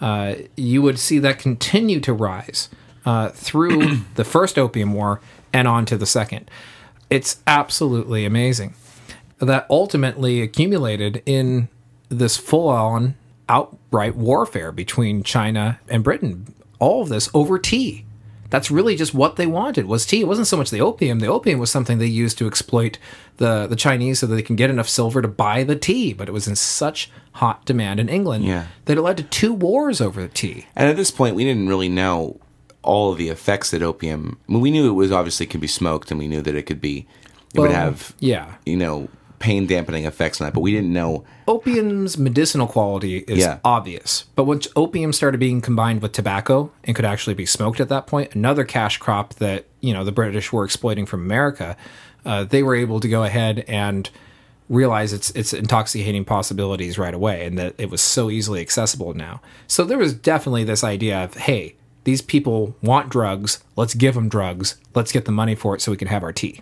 [0.00, 2.68] Uh, you would see that continue to rise
[3.04, 5.20] uh, through the first Opium War
[5.52, 6.50] and on to the second.
[7.10, 8.74] It's absolutely amazing.
[9.38, 11.68] That ultimately accumulated in
[12.08, 13.14] this full on
[13.48, 16.54] outright warfare between China and Britain.
[16.84, 18.04] All of this over tea.
[18.50, 20.20] That's really just what they wanted was tea.
[20.20, 21.18] It wasn't so much the opium.
[21.18, 22.98] The opium was something they used to exploit
[23.38, 26.12] the, the Chinese so that they can get enough silver to buy the tea.
[26.12, 28.66] But it was in such hot demand in England Yeah.
[28.84, 30.66] that it led to two wars over the tea.
[30.76, 32.38] And at this point, we didn't really know
[32.82, 34.38] all of the effects that opium.
[34.48, 36.64] I mean, we knew it was obviously could be smoked, and we knew that it
[36.68, 37.06] could be.
[37.54, 38.56] It would have, yeah.
[38.66, 39.08] you know,
[39.44, 41.22] pain dampening effects on that, but we didn't know.
[41.46, 43.58] opium's medicinal quality is Yeah.
[43.62, 47.88] obvious, but once opium started being combined with tobacco and could actually be smoked at
[47.90, 51.76] that point, another cash crop that you know the British were exploiting from America,
[52.24, 54.08] uh, they were able to go ahead and
[54.70, 59.42] realize its its intoxicating possibilities right away, and that it was so easily accessible now.
[59.66, 61.74] So there was definitely this idea of hey.
[62.04, 63.64] These people want drugs.
[63.76, 64.76] Let's give them drugs.
[64.94, 66.60] Let's get the money for it so we can have our tea.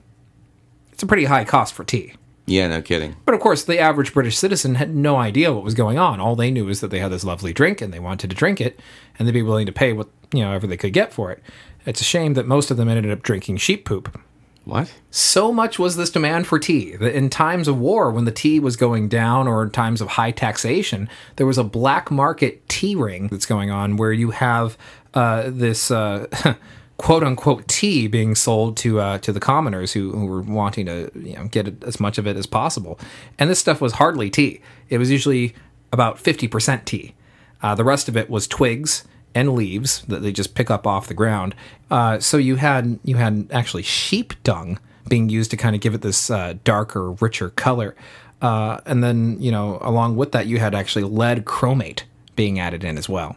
[0.92, 2.12] It's a pretty high cost for tea.
[2.52, 3.16] Yeah, no kidding.
[3.24, 6.20] But of course, the average British citizen had no idea what was going on.
[6.20, 8.60] All they knew is that they had this lovely drink and they wanted to drink
[8.60, 8.78] it,
[9.18, 11.42] and they'd be willing to pay what you know ever they could get for it.
[11.86, 14.20] It's a shame that most of them ended up drinking sheep poop.
[14.66, 14.92] What?
[15.10, 18.60] So much was this demand for tea that in times of war, when the tea
[18.60, 22.94] was going down, or in times of high taxation, there was a black market tea
[22.94, 24.76] ring that's going on where you have
[25.14, 25.90] uh, this.
[25.90, 26.26] Uh,
[27.02, 31.10] "quote unquote" tea being sold to uh, to the commoners who, who were wanting to
[31.14, 32.98] you know, get as much of it as possible,
[33.38, 34.60] and this stuff was hardly tea.
[34.88, 35.54] It was usually
[35.92, 37.14] about fifty percent tea.
[37.62, 41.06] Uh, the rest of it was twigs and leaves that they just pick up off
[41.08, 41.54] the ground.
[41.90, 45.94] Uh, so you had you had actually sheep dung being used to kind of give
[45.94, 47.96] it this uh, darker, richer color,
[48.40, 52.04] uh, and then you know along with that you had actually lead chromate
[52.36, 53.36] being added in as well.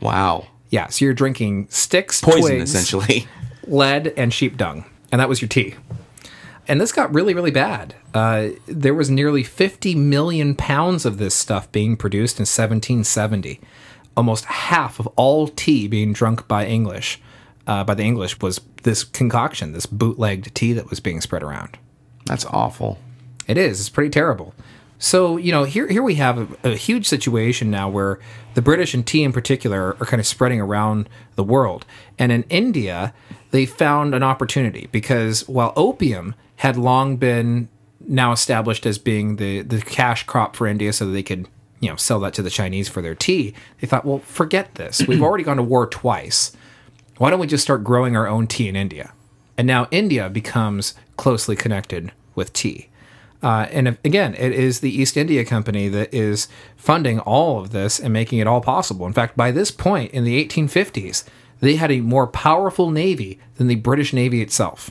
[0.00, 0.48] Wow.
[0.70, 3.26] Yeah, so you're drinking sticks, Poison, twigs, essentially.
[3.66, 5.74] lead, and sheep dung, and that was your tea.
[6.66, 7.94] And this got really, really bad.
[8.12, 13.58] Uh, there was nearly 50 million pounds of this stuff being produced in 1770.
[14.14, 17.20] Almost half of all tea being drunk by English,
[17.66, 21.78] uh, by the English, was this concoction, this bootlegged tea that was being spread around.
[22.26, 22.98] That's awful.
[23.46, 23.80] It is.
[23.80, 24.54] It's pretty terrible.
[24.98, 28.18] So you know, here here we have a, a huge situation now where
[28.54, 31.86] the British and tea in particular are kind of spreading around the world,
[32.18, 33.14] and in India
[33.50, 37.68] they found an opportunity because while opium had long been
[38.00, 41.46] now established as being the the cash crop for India, so that they could
[41.80, 45.00] you know sell that to the Chinese for their tea, they thought, well, forget this.
[45.08, 46.52] We've already gone to war twice.
[47.18, 49.12] Why don't we just start growing our own tea in India?
[49.56, 52.88] And now India becomes closely connected with tea.
[53.42, 57.70] Uh, and if, again, it is the East India Company that is funding all of
[57.70, 59.06] this and making it all possible.
[59.06, 61.24] In fact, by this point in the 1850s,
[61.60, 64.90] they had a more powerful navy than the British Navy itself.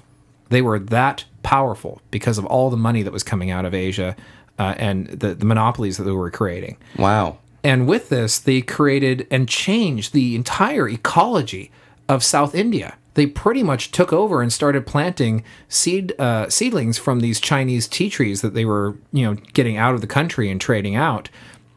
[0.49, 4.15] They were that powerful because of all the money that was coming out of Asia
[4.59, 6.77] uh, and the, the monopolies that they were creating.
[6.97, 7.39] Wow.
[7.63, 11.71] And with this, they created and changed the entire ecology
[12.07, 12.97] of South India.
[13.17, 18.09] They pretty much took over and started planting seed uh, seedlings from these Chinese tea
[18.11, 21.29] trees that they were, you know, getting out of the country and trading out.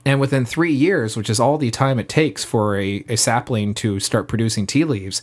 [0.05, 3.73] And within three years, which is all the time it takes for a, a sapling
[3.77, 5.23] to start producing tea leaves,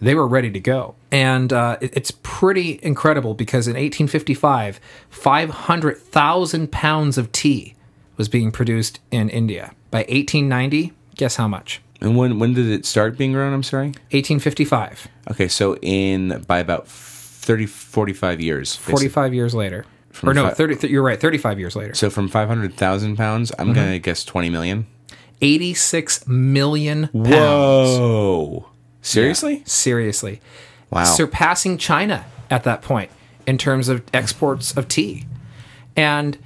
[0.00, 0.94] they were ready to go.
[1.10, 4.78] And uh, it- it's pretty incredible because in 1855,
[5.10, 7.74] 500,000 pounds of tea
[8.16, 9.72] was being produced in India.
[9.90, 11.80] By 1890, guess how much?
[12.00, 13.52] And when when did it start being grown?
[13.52, 13.86] I'm sorry.
[14.12, 18.76] 1855, Okay, so in by about 30 45 years.
[18.76, 18.92] basically.
[18.92, 19.84] 45 years later.
[20.22, 21.94] or no, fi- 30, th- you're right, 35 years later.
[21.94, 23.74] So from 500,000 pounds, I'm Mm-hmm.
[23.74, 24.86] going to guess 20 million.
[25.40, 27.28] 86 million pounds.
[27.28, 28.68] Whoa.
[29.02, 29.62] Seriously?
[29.66, 30.40] Seriously.
[30.90, 31.04] Wow.
[31.04, 33.10] Surpassing China at that point
[33.46, 35.24] in terms of exports of tea.
[35.96, 36.38] And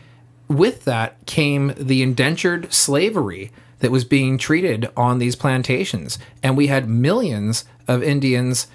[0.49, 6.19] with that came the indentured slavery that was being treated on these plantations.
[6.43, 8.67] And we had millions of Indians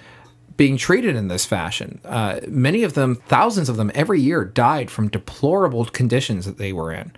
[0.56, 2.00] being treated in this fashion.
[2.04, 6.72] Uh, many of them, thousands of them every year, died from deplorable conditions that they
[6.72, 7.12] were in.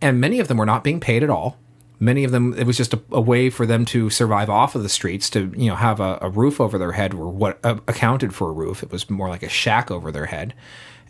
[0.00, 1.58] And many of them were not being paid at all.
[2.00, 4.84] Many of them, it was just a, a way for them to survive off of
[4.84, 7.78] the streets, to you know have a, a roof over their head, or what uh,
[7.88, 8.84] accounted for a roof.
[8.84, 10.54] It was more like a shack over their head.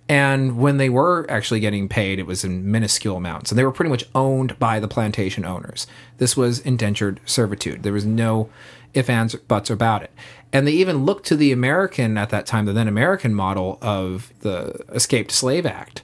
[0.09, 3.51] And when they were actually getting paid, it was in minuscule amounts.
[3.51, 5.87] And they were pretty much owned by the plantation owners.
[6.17, 7.83] This was indentured servitude.
[7.83, 8.49] There was no
[8.95, 10.11] if, ands, or buts about it.
[10.53, 14.33] And they even looked to the American, at that time, the then American model of
[14.41, 16.03] the Escaped Slave Act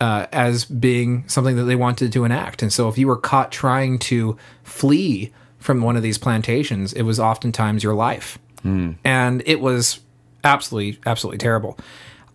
[0.00, 2.62] uh, as being something that they wanted to enact.
[2.62, 7.02] And so if you were caught trying to flee from one of these plantations, it
[7.02, 8.38] was oftentimes your life.
[9.04, 10.00] And it was
[10.44, 11.78] absolutely, absolutely terrible.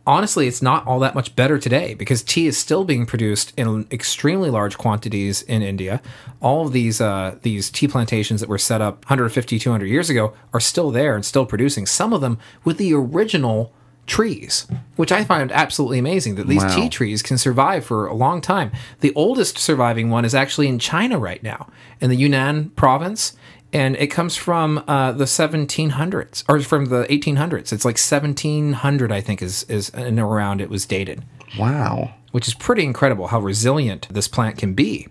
[0.05, 3.87] Honestly, it's not all that much better today because tea is still being produced in
[3.89, 6.01] extremely large quantities in India.
[6.41, 10.33] All of these uh, these tea plantations that were set up 150, 200 years ago
[10.53, 11.85] are still there and still producing.
[11.85, 13.71] Some of them with the original
[14.05, 16.75] trees, which I find absolutely amazing that these Wow.
[16.75, 18.71] tea trees can survive for a long time.
[18.99, 21.67] The oldest surviving one is actually in China right now,
[22.01, 23.31] in the Yunnan province,
[23.73, 27.73] and it comes from uh, the 1700s or from the 1800s.
[27.73, 31.23] It's like 1700, I think, is is and around it was dated,
[31.59, 32.13] Wow.
[32.31, 35.07] which is pretty incredible how resilient this plant can be.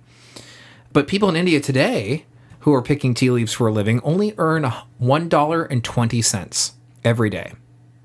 [0.93, 2.25] But people in India today
[2.61, 4.65] who are picking tea leaves for a living only earn
[4.99, 6.73] one dollar and twenty cents
[7.05, 7.53] every day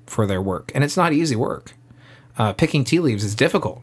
[0.06, 1.74] for their work, and it's not easy work.
[2.36, 3.82] Uh, picking tea leaves is difficult.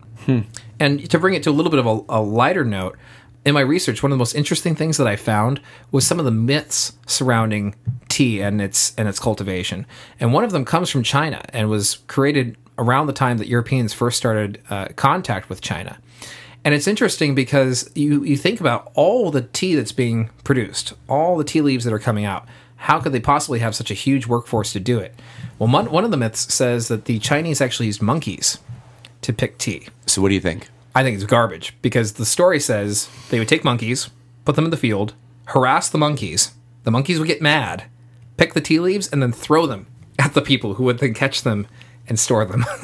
[0.79, 2.97] And to bring it to a little bit of a, a lighter note,
[3.45, 6.25] in my research, one of the most interesting things that I found was some of
[6.25, 7.75] the myths surrounding
[8.09, 9.85] tea and its and its cultivation.
[10.19, 13.93] And one of them comes from China and was created around the time that Europeans
[13.93, 15.97] first started uh, contact with China.
[16.65, 21.37] And it's interesting because you, you think about all the tea that's being produced, all
[21.37, 22.47] the tea leaves that are coming out.
[22.77, 25.13] How could they possibly have such a huge workforce to do it?
[25.59, 28.57] Well, one, one of the myths says that the Chinese actually used monkeys
[29.21, 29.87] to pick tea.
[30.07, 30.69] So what do you think?
[30.95, 34.09] I think it's garbage because the story says they would take monkeys,
[34.45, 35.13] put them in the field,
[35.45, 36.53] harass the monkeys.
[36.83, 37.83] The monkeys would get mad,
[38.37, 39.87] pick the tea leaves, and then throw them
[40.19, 41.67] at the people who would then catch them
[42.07, 42.65] and store them.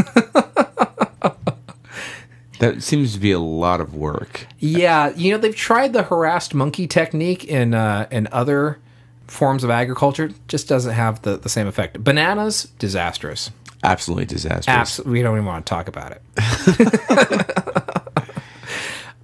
[2.60, 4.46] That seems to be a lot of work.
[4.60, 8.78] yeah, you know they've tried the harassed monkey technique in uh, in other
[9.26, 10.30] forms of agriculture.
[10.48, 12.04] Just doesn't have the, the same effect.
[12.04, 13.50] Bananas, disastrous.
[13.84, 14.68] Absolutely disastrous.
[14.68, 16.22] Abs- we don't even want to talk about it.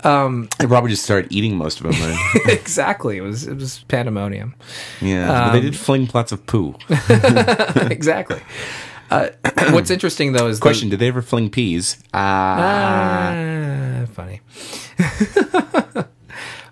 [0.07, 1.93] I probably just started eating most of them.
[1.99, 2.17] then.
[2.47, 3.17] exactly.
[3.17, 4.55] It was it was pandemonium.
[5.01, 6.75] yeah, but Um, they did fling plots of poo.
[7.89, 8.41] exactly.
[9.09, 9.29] Uh,
[9.71, 11.97] what's interesting though is the- Question: Did they ever fling peas?
[12.13, 14.41] Ah, Ah, funny.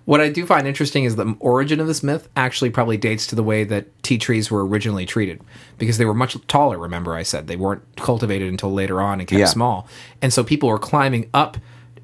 [0.04, 3.34] what I do find interesting is the origin of this myth actually probably dates to
[3.34, 5.40] the way that tea trees were originally treated
[5.78, 6.78] because they were much taller.
[6.78, 9.46] Remember, I said they weren't cultivated until later on and kept Yeah.
[9.46, 9.88] small,
[10.22, 11.56] and so people were climbing up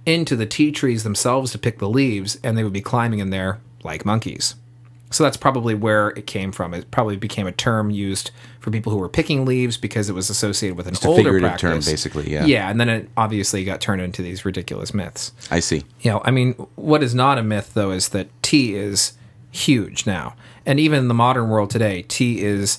[0.07, 3.31] into the tea trees themselves to pick the leaves, and they would be climbing in
[3.31, 4.55] there like monkeys.
[5.11, 6.73] So that's probably where it came from.
[6.73, 10.31] It probably became a term used for people who were picking leaves because it was
[10.31, 11.85] associated with an older figurative practice.
[11.85, 12.47] term, basically, yeah.
[12.47, 15.33] Yeah, and then it obviously got turned into these ridiculous myths.
[15.51, 15.85] I see.
[16.01, 19.12] You know, I mean, what is not a myth though is that tea is
[19.51, 20.35] huge now,
[20.65, 22.79] and even in the modern world today, tea is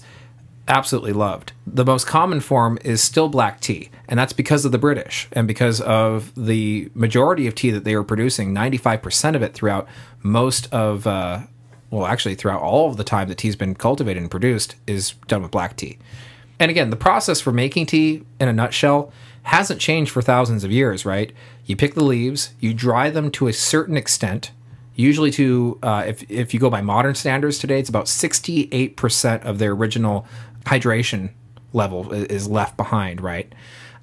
[0.67, 1.53] absolutely loved.
[1.67, 5.47] The most common form is still black tea, and that's because of the British and
[5.47, 8.53] because of the majority of tea that they were producing.
[8.53, 9.87] Ninety-five percent of it throughout
[10.21, 11.41] most of, uh,
[11.89, 15.41] well, actually throughout all of the time that tea's been cultivated and produced is done
[15.41, 15.97] with black tea.
[16.59, 19.11] And again, the process for making tea in a nutshell
[19.43, 21.33] hasn't changed for thousands of years, right?
[21.65, 24.51] You pick the leaves, you dry them to a certain extent,
[24.95, 29.59] usually to, uh, if, if you go by modern standards today, it's about 68% of
[29.59, 30.25] their original
[30.65, 31.31] hydration
[31.73, 33.51] level is left behind, right?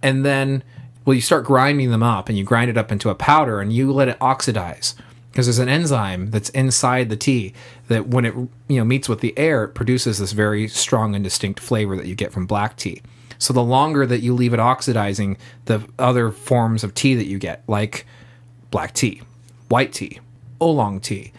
[0.03, 0.63] And then,
[1.05, 3.73] well, you start grinding them up and you grind it up into a powder and
[3.73, 4.95] you let it oxidize
[5.31, 7.53] because there's an enzyme that's inside the tea
[7.89, 8.35] that when it
[8.69, 12.07] you know meets with the air it produces this very strong and distinct flavor that
[12.07, 13.01] you get from black tea
[13.39, 17.39] so the longer that you leave it oxidizing the other forms of tea that you
[17.39, 18.07] get like
[18.71, 19.23] black tea
[19.69, 20.19] white tea
[20.61, 21.33] oolong tea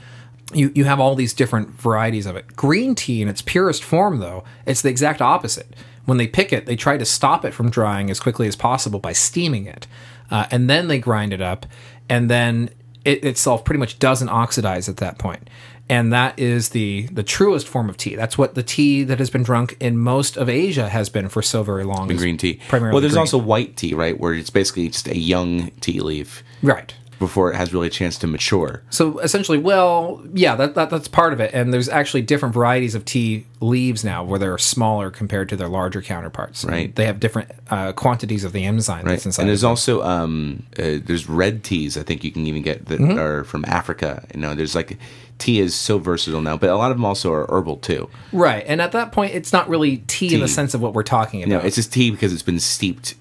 [0.53, 2.55] you, you have all these different varieties of it.
[2.55, 5.75] Green tea in its purest form, though, it's the exact opposite.
[6.05, 8.99] When they pick it, they try to stop it from drying as quickly as possible
[8.99, 9.87] by steaming it.
[10.29, 11.65] Uh, and then they grind it up,
[12.09, 12.69] and then
[13.05, 15.49] it itself pretty much doesn't oxidize at that point.
[15.89, 18.15] And that is the the truest form of tea.
[18.15, 21.41] That's what the tea that has been drunk in most of Asia has been for
[21.41, 22.07] so very long.
[22.07, 22.61] green tea.
[22.69, 23.19] Primarily well, there's green.
[23.19, 26.93] also white tea, right, where it's basically just a young tea leaf right.
[27.21, 28.81] Before it has really a chance to mature.
[28.89, 31.53] So essentially, well, yeah, that, that that's part of it.
[31.53, 35.69] And there's actually different varieties of tea leaves now, where they're smaller compared to their
[35.69, 36.63] larger counterparts.
[36.63, 36.93] And Right.
[36.93, 39.11] They have different uh, quantities of the enzyme Right.
[39.13, 39.43] that's inside.
[39.43, 41.95] And there's also um, uh, there's red teas.
[41.97, 43.17] I think you can even get that Mm-hmm.
[43.17, 44.25] are from Africa.
[44.33, 44.97] You know, there's like
[45.37, 48.09] tea is so versatile now, but a lot of them also are herbal too.
[48.33, 48.63] right.
[48.67, 51.41] And at that point, it's not really tea, in the sense of what we're talking
[51.43, 51.49] about.
[51.61, 53.15] No, it's just tea because it's been steeped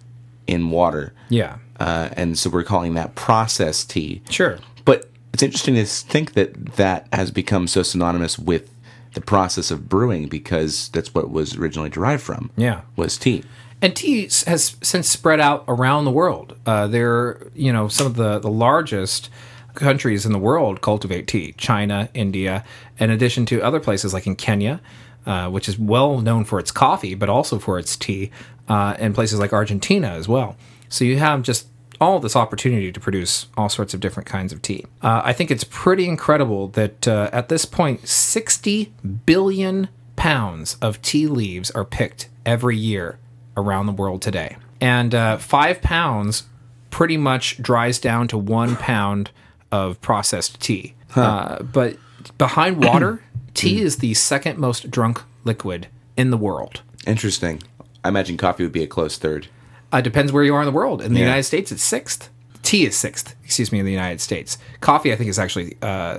[0.47, 1.13] in water.
[1.29, 1.59] yeah.
[1.81, 4.22] Uh, and so we're calling that process tea.
[4.31, 4.59] Sure.
[4.85, 8.70] But it's interesting to think that that has become so synonymous with
[9.14, 12.51] the process of brewing because that's what was originally derived from.
[12.57, 12.83] Yeah.
[12.97, 13.43] was tea.
[13.83, 16.57] And tea has since spread out around the world.
[16.66, 19.31] Uh, there, you know, some of the, the largest
[19.74, 22.62] countries in the world cultivate tea China, India,
[22.99, 24.81] in addition to other places like in Kenya,
[25.24, 28.31] uh, which is well known for its coffee, but also for its tea,
[28.68, 30.57] uh, and places like Argentina as well.
[30.91, 31.68] So you have just
[32.01, 34.84] all this opportunity to produce all sorts of different kinds of tea.
[35.03, 38.93] Uh, I think it's pretty incredible that uh, at this point, 60
[39.26, 43.18] billion pounds of tea leaves are picked every year
[43.57, 44.57] around the world today.
[44.80, 46.45] And uh, five pounds
[46.88, 49.30] pretty much dries down to one pound
[49.70, 50.95] of processed tea.
[51.14, 51.97] Uh, but
[52.38, 53.22] behind water,
[53.55, 56.82] tea is the second most drunk liquid in the world.
[57.07, 57.62] Interesting.
[58.03, 59.49] I imagine coffee would be a close third.
[59.93, 61.03] Uh, depends where you are in the world.
[61.03, 61.26] In the Yeah.
[61.26, 62.28] United States, it's sixth.
[62.62, 64.59] Tea is sixth, excuse me, in the United States.
[64.80, 66.18] Coffee, I think, is actually uh,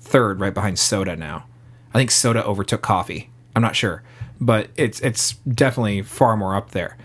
[0.00, 1.44] third, right behind soda now.
[1.92, 3.28] I think soda overtook coffee.
[3.54, 4.02] I'm not sure,
[4.40, 6.96] but it's it's definitely far more up there.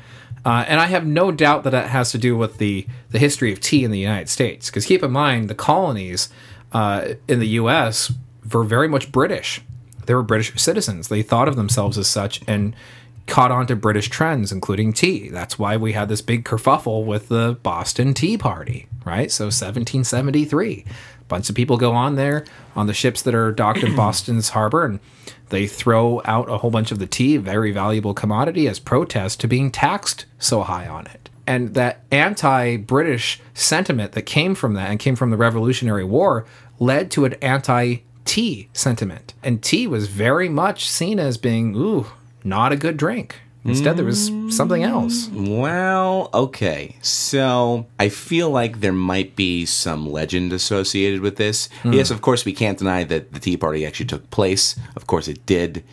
[0.46, 3.52] Uh, and I have no doubt that that has to do with the the history
[3.52, 4.70] of tea in the United States.
[4.70, 6.30] Because keep in mind, the colonies
[6.72, 8.14] uh, in the U.S.
[8.54, 9.62] were very much British.
[10.06, 11.08] They were British citizens.
[11.08, 12.76] They thought of themselves as such and
[13.28, 15.30] caught on to British trends, including tea.
[15.30, 19.32] That's why we had this big kerfuffle with the Boston Tea Party, right?
[19.32, 20.86] So 1773.
[21.28, 22.46] Bunch of people go on there
[22.76, 25.00] on the ships that are docked in Boston's harbor and
[25.50, 29.48] they throw out a whole bunch of the tea, very valuable commodity, as protest to
[29.48, 31.30] being taxed so high on it.
[31.48, 36.46] And that anti British sentiment that came from that and came from the Revolutionary War
[36.80, 39.34] led to an anti tea sentiment.
[39.44, 42.08] And tea was very much seen as being, ooh,
[42.46, 43.42] not a good drink.
[43.68, 45.28] Instead, there was something else.
[45.34, 46.98] Well, okay.
[47.02, 51.68] So I feel like there might be some legend associated with this.
[51.82, 51.94] Hmm.
[51.94, 54.76] Yes, of course, we can't deny that the Tea Party actually took place.
[54.96, 55.84] Of course, it did.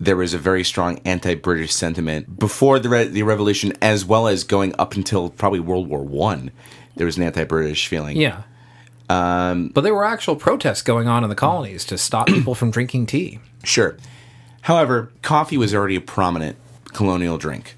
[0.00, 4.42] There was a very strong anti-British sentiment before the re- the revolution, as well as
[4.42, 6.50] going up until probably World War One.
[6.96, 8.16] There was an anti-British feeling.
[8.16, 8.42] Yeah.
[9.08, 12.72] Um, but there were actual protests going on in the colonies to stop people from
[12.72, 13.38] drinking tea.
[13.62, 13.96] Sure.
[14.62, 16.56] However, coffee was already a prominent
[16.92, 17.76] colonial drink.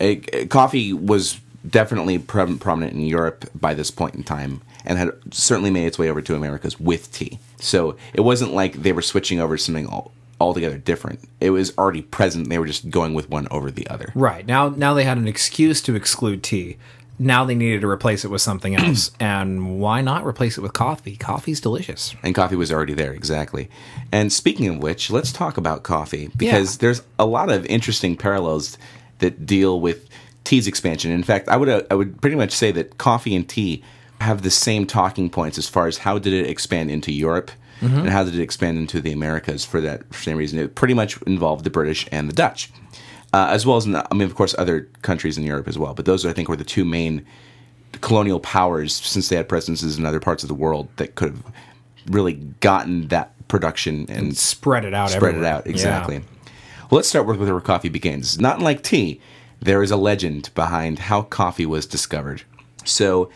[0.00, 4.98] A- a- coffee was definitely pre- prominent in Europe by this point in time and
[4.98, 7.38] had certainly made its way over to Americas with tea.
[7.58, 11.20] So it wasn't like they were switching over to something all, altogether different.
[11.38, 12.48] It was already present.
[12.48, 14.10] They were just going with one over the other.
[14.14, 14.46] Right.
[14.46, 16.76] Now now they had an excuse to exclude tea.
[17.22, 19.10] Now they needed to replace it with something else.
[19.20, 21.16] and why not replace it with coffee?
[21.16, 22.14] Coffee's delicious.
[22.22, 23.68] And coffee was already there, exactly.
[24.10, 26.78] And speaking of which, let's talk about coffee because Yeah.
[26.80, 28.78] there's a lot of interesting parallels
[29.18, 30.08] that deal with
[30.44, 31.10] tea's expansion.
[31.10, 33.84] In fact, I would uh, I would pretty much say that coffee and tea
[34.22, 37.50] have the same talking points as far as how did it expand into Europe
[37.82, 40.58] and how did it expand into the Americas for that same reason.
[40.58, 42.70] It pretty much involved the British and the Dutch.
[43.32, 45.94] Uh, as well as, in, I mean, of course, other countries in Europe as well.
[45.94, 47.24] But those, I think, were the two main
[48.00, 51.44] colonial powers, since they had presences in other parts of the world, that could have
[52.08, 55.52] really gotten that production and, Spread it out spread it everywhere.
[55.54, 55.72] out Yeah.
[55.72, 56.18] exactly.
[56.90, 58.40] Well, let's start with where coffee begins.
[58.40, 59.20] Not unlike tea,
[59.60, 62.42] there is a legend behind how coffee was discovered.
[62.84, 63.30] So,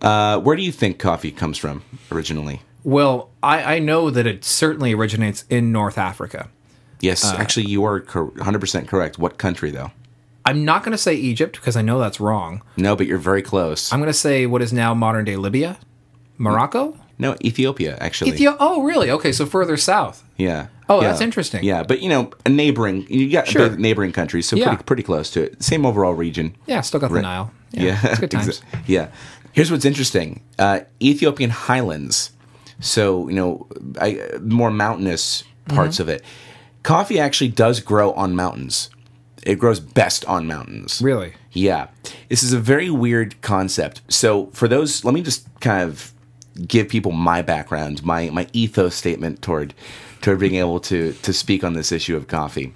[0.00, 2.62] uh, where do you think coffee comes from originally?
[2.84, 6.48] Well, I, I know that it certainly originates in North Africa.
[7.00, 9.18] Yes, Uh, actually, you are cor- 100% correct.
[9.18, 9.90] What country, though?
[10.44, 12.62] I'm not going to say Egypt because I know that's wrong.
[12.76, 13.92] No, but you're very close.
[13.92, 15.78] I'm going to say what is now modern day Libya,
[16.38, 18.30] Morocco, no, Ethiopia, actually.
[18.32, 18.56] Ethiopia.
[18.60, 19.10] Oh, really?
[19.10, 20.22] Okay, so further south.
[20.36, 20.68] Yeah.
[20.88, 21.08] Oh, Yeah.
[21.08, 21.64] that's interesting.
[21.64, 23.70] Yeah, but you know, a neighboring, you got Sure.
[23.76, 24.68] neighboring countries, so Yeah.
[24.68, 25.62] pretty pretty close to it.
[25.62, 26.54] Same overall region.
[26.66, 27.22] Yeah, still got the Right.
[27.22, 27.50] Nile.
[27.72, 28.62] Yeah, it's good times.
[28.86, 29.08] yeah.
[29.52, 32.30] Here's what's interesting: uh, Ethiopian highlands.
[32.80, 33.66] So you know,
[34.00, 36.22] I, more mountainous parts of it.
[36.88, 38.88] Coffee actually does grow on mountains.
[39.42, 41.02] It grows best on mountains.
[41.02, 41.34] Really?
[41.52, 41.88] Yeah.
[42.30, 44.00] This is a very weird concept.
[44.08, 46.14] So, for those, let me just kind of
[46.66, 49.74] give people my background, my, my ethos statement toward,
[50.22, 52.72] toward being able to, to speak on this issue of coffee.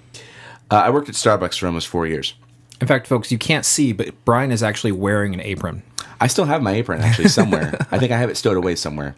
[0.69, 2.35] Uh, I worked at Starbucks for almost four years.
[2.79, 5.81] In fact, folks, you can't see, but Bryan is actually wearing an apron.
[6.21, 7.79] I still have my apron actually somewhere.
[7.91, 9.15] I think I have it stowed away somewhere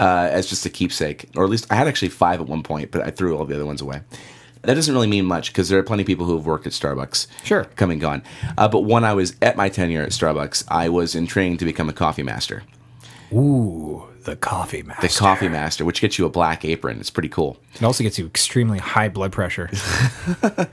[0.00, 2.90] uh, as just a keepsake, or at least I had actually five at one point,
[2.90, 4.02] but I threw all the other ones away.
[4.62, 6.72] That doesn't really mean much because there are plenty of people who have worked at
[6.72, 7.26] Starbucks.
[7.44, 7.64] Sure.
[7.76, 8.22] Come and gone.
[8.56, 11.64] Uh, but when I was at my tenure at Starbucks, I was in training to
[11.64, 12.64] become a coffee master.
[13.32, 15.06] Ooh, the coffee master.
[15.06, 16.98] The coffee master, which gets you a black apron.
[16.98, 17.58] It's pretty cool.
[17.74, 19.70] It also gets you extremely high blood pressure.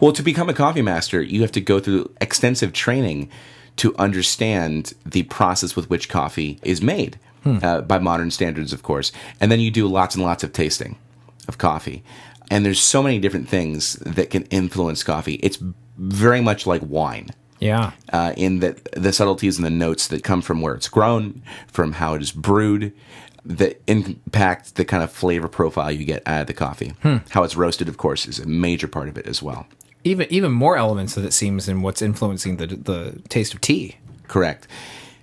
[0.00, 3.30] Well, to become a coffee master, you have to go through extensive training
[3.76, 9.12] to understand the process with which coffee is made uh, by modern standards, of course.
[9.40, 10.96] And then you do lots and lots of tasting
[11.46, 12.02] of coffee.
[12.50, 15.34] And there's so many different things that can influence coffee.
[15.34, 15.58] It's
[15.96, 17.30] very much like wine.
[17.60, 17.92] yeah.
[18.12, 21.92] uh, in that the subtleties and the notes that come from where it's grown, from
[21.92, 22.92] how it is brewed,
[23.44, 26.92] that impact the kind of flavor profile you get out of the coffee.
[27.30, 29.66] How it's roasted, of course, is a major part of it as well.
[30.04, 33.96] Even even more elements that it seems in what's influencing the the taste of tea.
[34.28, 34.68] Correct.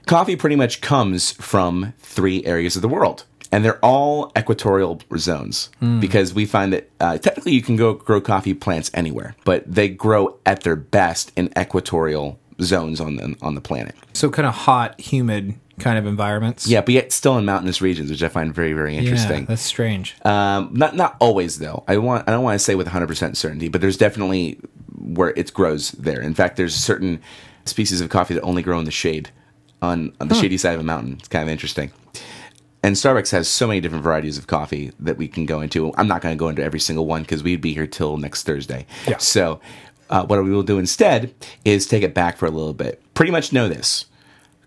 [0.05, 3.25] Coffee pretty much comes from three areas of the world.
[3.51, 5.69] And they're all equatorial zones
[6.01, 9.87] because we find that uh, technically you can go grow coffee plants anywhere, but they
[9.87, 13.95] grow at their best in equatorial zones on the, on the planet.
[14.13, 16.67] So kind of hot, humid kind of environments.
[16.67, 19.41] Yeah, but yet still in mountainous regions, which I find very, very interesting.
[19.41, 20.15] Yeah, that's strange.
[20.25, 21.83] Um, not not always though.
[21.87, 24.59] I want I don't want to say with 100 percent certainty, but there's definitely
[24.97, 26.21] where it grows there.
[26.21, 27.21] In fact, there's certain
[27.65, 29.31] species of coffee that only grow in the shade
[29.85, 31.15] on on the shady side of a mountain.
[31.19, 31.91] It's kind of interesting.
[32.85, 35.91] And Starbucks has so many different varieties of coffee that we can go into.
[35.97, 38.43] I'm not going to go into every single one because we'd be here till next
[38.43, 38.85] Thursday.
[39.07, 39.17] Yeah.
[39.17, 39.59] So,
[40.11, 41.33] uh, what we will do instead
[41.63, 43.01] is take it back for a little bit.
[43.15, 44.05] Pretty much know this: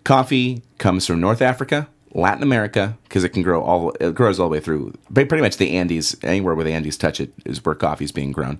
[0.02, 4.48] coffee comes from North Africa, Latin America, because it can grow all it grows all
[4.48, 4.94] the way through.
[5.14, 8.32] Pretty much the Andes, anywhere where the Andes touch it, is where coffee is being
[8.32, 8.58] grown,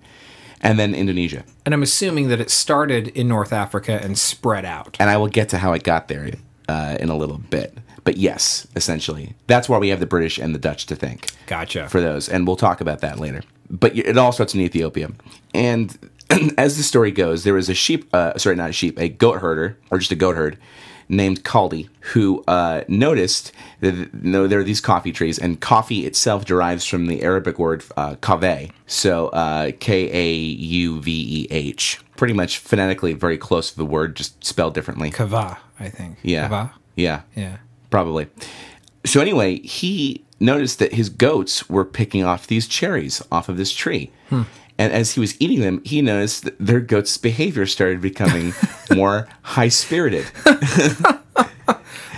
[0.61, 1.43] and then Indonesia.
[1.67, 4.97] And I'm assuming that it started in North Africa and spread out.
[5.01, 6.31] and I will get to how it got there
[6.69, 7.77] uh, in a little bit.
[8.05, 11.89] But yes, essentially, that's why we have the British and the Dutch to thank Gotcha.
[11.89, 13.43] for those, and we'll talk about that later.
[13.71, 15.11] But it all starts in Ethiopia,
[15.53, 15.99] and
[16.59, 19.41] as the story goes, there was a sheep, uh, sorry, not a sheep, a goat
[19.41, 20.59] herder, or just a goat herd,
[21.09, 26.07] named Kaldi, who uh, noticed that you know, there are these coffee trees, and coffee
[26.07, 31.47] itself derives from the Arabic word uh, kaveh, so uh, K A U V E
[31.51, 35.11] H, pretty much phonetically very close to the word, just spelled differently.
[35.11, 36.19] Kava, I think.
[36.23, 36.49] Yeah.
[36.49, 36.73] Kava?
[36.97, 37.23] Yeah.
[37.35, 37.59] Yeah.
[37.91, 38.27] Probably.
[39.07, 43.73] So anyway, he noticed that his goats were picking off these cherries off of this
[43.73, 44.11] tree.
[44.29, 44.43] Hmm.
[44.79, 48.55] And as he was eating them, he noticed that their goats' behavior started becoming
[48.95, 50.27] more high spirited.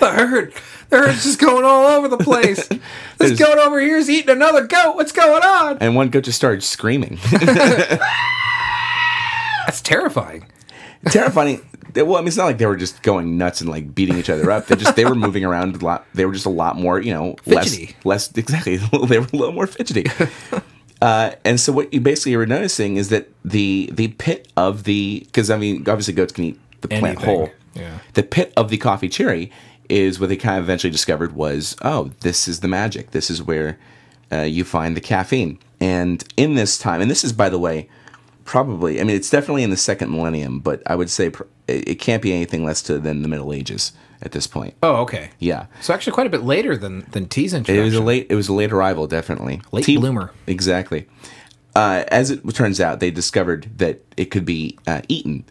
[0.00, 0.54] The herd.
[0.88, 2.66] The herd's just going all over the place.
[2.68, 2.78] this
[3.18, 4.96] There's- goat over here is eating another goat.
[4.96, 5.76] What's going on?
[5.78, 7.18] And one goat just started screaming.
[9.66, 10.46] That's terrifying.
[11.06, 11.60] Terrifying.
[11.94, 14.30] Well, I mean, it's not like they were just going nuts and like beating each
[14.30, 14.66] other up.
[14.68, 16.06] They just they were moving around a lot.
[16.14, 17.96] They were just a lot more, you know, Fidgety.
[18.04, 18.76] less less exactly.
[18.78, 20.06] they were a little more fidgety.
[21.00, 25.22] Uh, and so what you basically are noticing is that the the pit of the
[25.26, 27.24] because I mean obviously goats can eat the plant Anything.
[27.24, 27.50] whole.
[27.74, 27.98] Yeah.
[28.14, 29.50] The pit of the coffee cherry
[29.88, 33.12] is what they kind of eventually discovered was oh this is the magic.
[33.12, 33.78] This is where
[34.30, 35.58] uh, you find the caffeine.
[35.80, 37.88] And in this time, and this is by the way
[38.44, 41.94] probably I mean it's definitely in the second millennium, but I would say pr- it
[42.00, 43.92] can't be anything less to than the Middle Ages
[44.22, 44.74] at this point.
[44.82, 45.30] Oh, okay.
[45.38, 45.66] Yeah.
[45.80, 48.26] So actually, quite a bit later than than tea's It was a late.
[48.30, 49.60] It was a late arrival, definitely.
[49.72, 50.32] Late Tea- bloomer.
[50.46, 51.06] Exactly.
[51.74, 55.44] Uh, as it turns out, they discovered that it could be uh, eaten,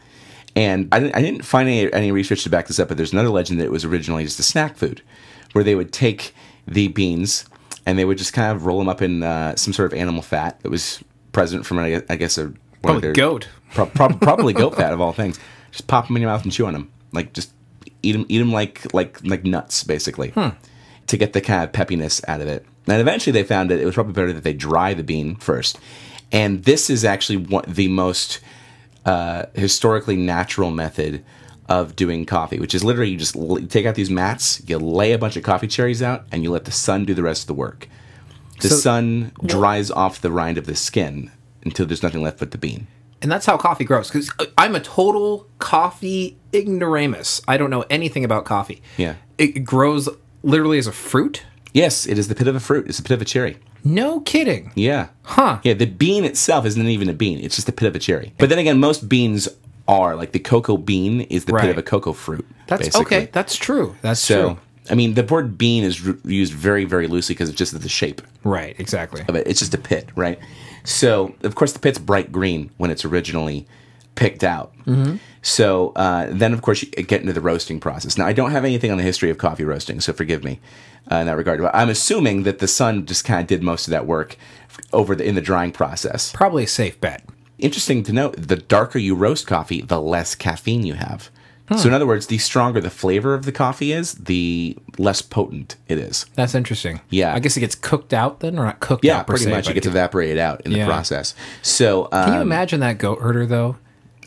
[0.56, 2.90] and I didn't, I didn't find any, any research to back this up.
[2.90, 5.02] But there's another legend that it was originally just a snack food,
[5.54, 6.34] where they would take
[6.68, 7.46] the beans
[7.86, 10.22] and they would just kind of roll them up in uh, some sort of animal
[10.22, 11.02] fat that was
[11.32, 13.48] present from, I guess- a Probably their- goat.
[13.74, 15.40] Pro- prob- probably goat fat of all things.
[15.72, 17.52] Just pop them in your mouth and chew on them, like just
[18.04, 20.32] eat them, eat them like like like nuts, basically,
[21.08, 22.66] to get the kind of peppiness out of it.
[22.88, 25.78] And eventually, they found that it was probably better that they dry the bean first.
[26.32, 28.40] And this is actually one, the most
[29.06, 31.24] uh, historically natural method
[31.68, 35.12] of doing coffee, which is literally you just l- take out these mats, you lay
[35.12, 37.48] a bunch of coffee cherries out, and you let the sun do the rest of
[37.48, 37.88] the work.
[38.62, 41.30] The So- sun dries off the rind of the skin
[41.64, 42.88] until there's nothing left but the bean.
[43.22, 44.08] and that's how coffee grows.
[44.08, 47.42] Because I'm a total coffee ignoramus.
[47.48, 48.82] I don't know anything about coffee.
[48.98, 49.16] Yeah.
[49.38, 50.10] It grows
[50.44, 51.44] literally as a fruit.
[51.74, 52.88] Yes, it is the pit of a fruit.
[52.88, 53.58] It's the pit of a cherry.
[53.84, 54.72] No kidding.
[54.76, 55.08] Yeah.
[55.24, 55.60] Huh.
[55.64, 57.40] Yeah, the bean itself isn't even a bean.
[57.40, 58.34] It's just the pit of a cherry.
[58.38, 59.48] But then again, most beans
[59.88, 62.46] are like the cocoa bean is the pit of a cocoa fruit.
[62.68, 63.18] That's basically.
[63.18, 63.30] okay.
[63.32, 63.96] That's true.
[64.02, 64.58] That's So, true.
[64.92, 67.90] I mean, the word bean is r- used very, very loosely because it's just the
[67.90, 68.76] shape Right.
[68.80, 69.24] Exactly.
[69.28, 69.48] of it.
[69.48, 70.40] It's just a pit, right?
[70.84, 73.68] So, of course, the pit's bright green when it's originally
[74.16, 74.74] picked out.
[74.86, 75.18] Mm-hmm.
[75.42, 78.18] So uh, then, of course, you get into the roasting process.
[78.18, 80.60] Now, I don't have anything on the history of coffee roasting, so forgive me
[81.12, 81.62] uh, in that regard.
[81.62, 84.36] But I'm assuming that the sun just kind of did most of that work
[84.92, 86.32] over the in the drying process.
[86.34, 87.24] Probably a safe bet.
[87.58, 91.30] Interesting to note: the darker you roast coffee, the less caffeine you have.
[91.78, 95.76] So, in other words, the stronger the flavor of the coffee is, the less potent
[95.88, 96.26] it is.
[96.34, 97.00] That's interesting.
[97.12, 97.32] Yeah.
[97.36, 99.52] I guess it gets cooked out then, or not cooked Yeah, out per pretty se,
[99.52, 99.70] much.
[99.70, 100.86] It gets evaporated out in Yeah.
[100.86, 101.36] the process.
[101.62, 103.78] So, um, Can you imagine that goat herder though?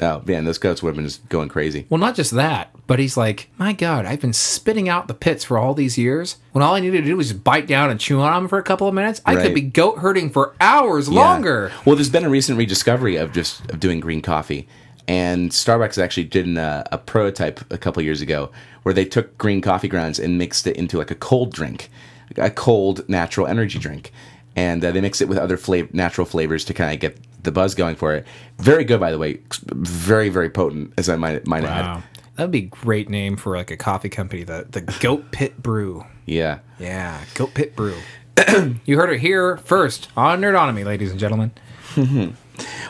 [0.01, 1.87] Oh man, those goats would have been just going crazy.
[1.89, 5.45] Well, not just that, but he's like, my God, I've been spitting out the pits
[5.45, 6.37] for all these years.
[6.53, 8.59] When all I needed to do was just bite down and chew on them for
[8.59, 9.43] a couple of minutes, I Right.
[9.45, 11.21] could be goat herding for hours Yeah.
[11.21, 11.73] longer.
[11.85, 14.67] Well, there's been a recent rediscovery of just of doing green coffee,
[15.09, 18.51] and Starbucks actually did an, uh, a prototype a couple years ago
[18.83, 21.91] where they took green coffee grounds and mixed it into like a cold drink,
[22.37, 24.13] a cold natural energy drink,
[24.57, 27.53] and uh, they mixed it with other flav- natural flavors to kind of get the
[27.53, 28.27] buzz going for it.
[28.59, 29.41] Very good, by the way.
[29.67, 32.03] Very very potent, as I might might add.
[32.37, 36.07] That'd be a great name for like a coffee company, the the Goat Pit Brew.
[36.27, 36.61] Yeah.
[36.79, 37.97] Yeah, Goat Pit Brew.
[38.85, 41.53] you heard it here first on Nerdonomy, ladies and gentlemen.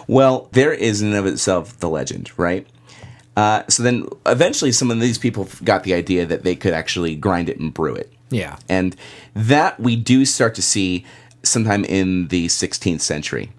[0.07, 2.67] Well, there is in and of itself the legend, right?
[3.37, 7.15] Uh, so then eventually some of these people got the idea that they could actually
[7.15, 8.13] grind it and brew it.
[8.31, 8.57] Yeah.
[8.69, 8.97] And
[9.35, 11.05] that we do start to see
[11.43, 13.51] sometime in the 16th century.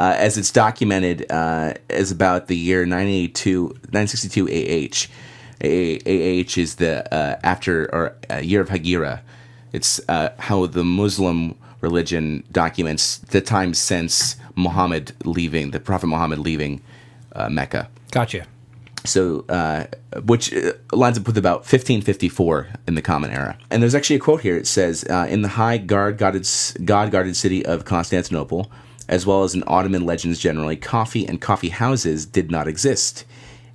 [0.00, 5.06] Uh, as it's documented uh, as about the year 982, 962 AH.
[5.62, 9.20] A- AH is the uh, after or uh, year of Hegira.
[9.74, 16.38] It's uh, how the Muslim religion documents the time since Muhammad leaving, the Prophet Muhammad
[16.38, 16.80] leaving
[17.34, 18.46] uh, Mecca Gotcha.
[19.04, 19.84] so uh,
[20.24, 20.52] which
[20.92, 24.56] lines up with about 1554 in the common era and there's actually a quote here
[24.56, 26.46] it says uh, in the high guard guarded
[26.84, 28.70] god guarded city of constantinople
[29.10, 33.26] as well as in ottoman legends generally coffee and coffee houses did not exist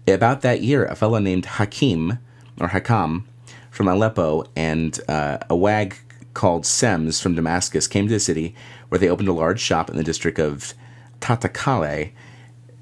[0.08, 2.18] about that year a fellow named hakim
[2.60, 3.24] or hakam
[3.70, 5.96] from aleppo and uh, a wag
[6.34, 8.56] called sems from damascus came to the city
[8.90, 10.74] where they opened a large shop in the district of
[11.22, 12.12] Tahtakale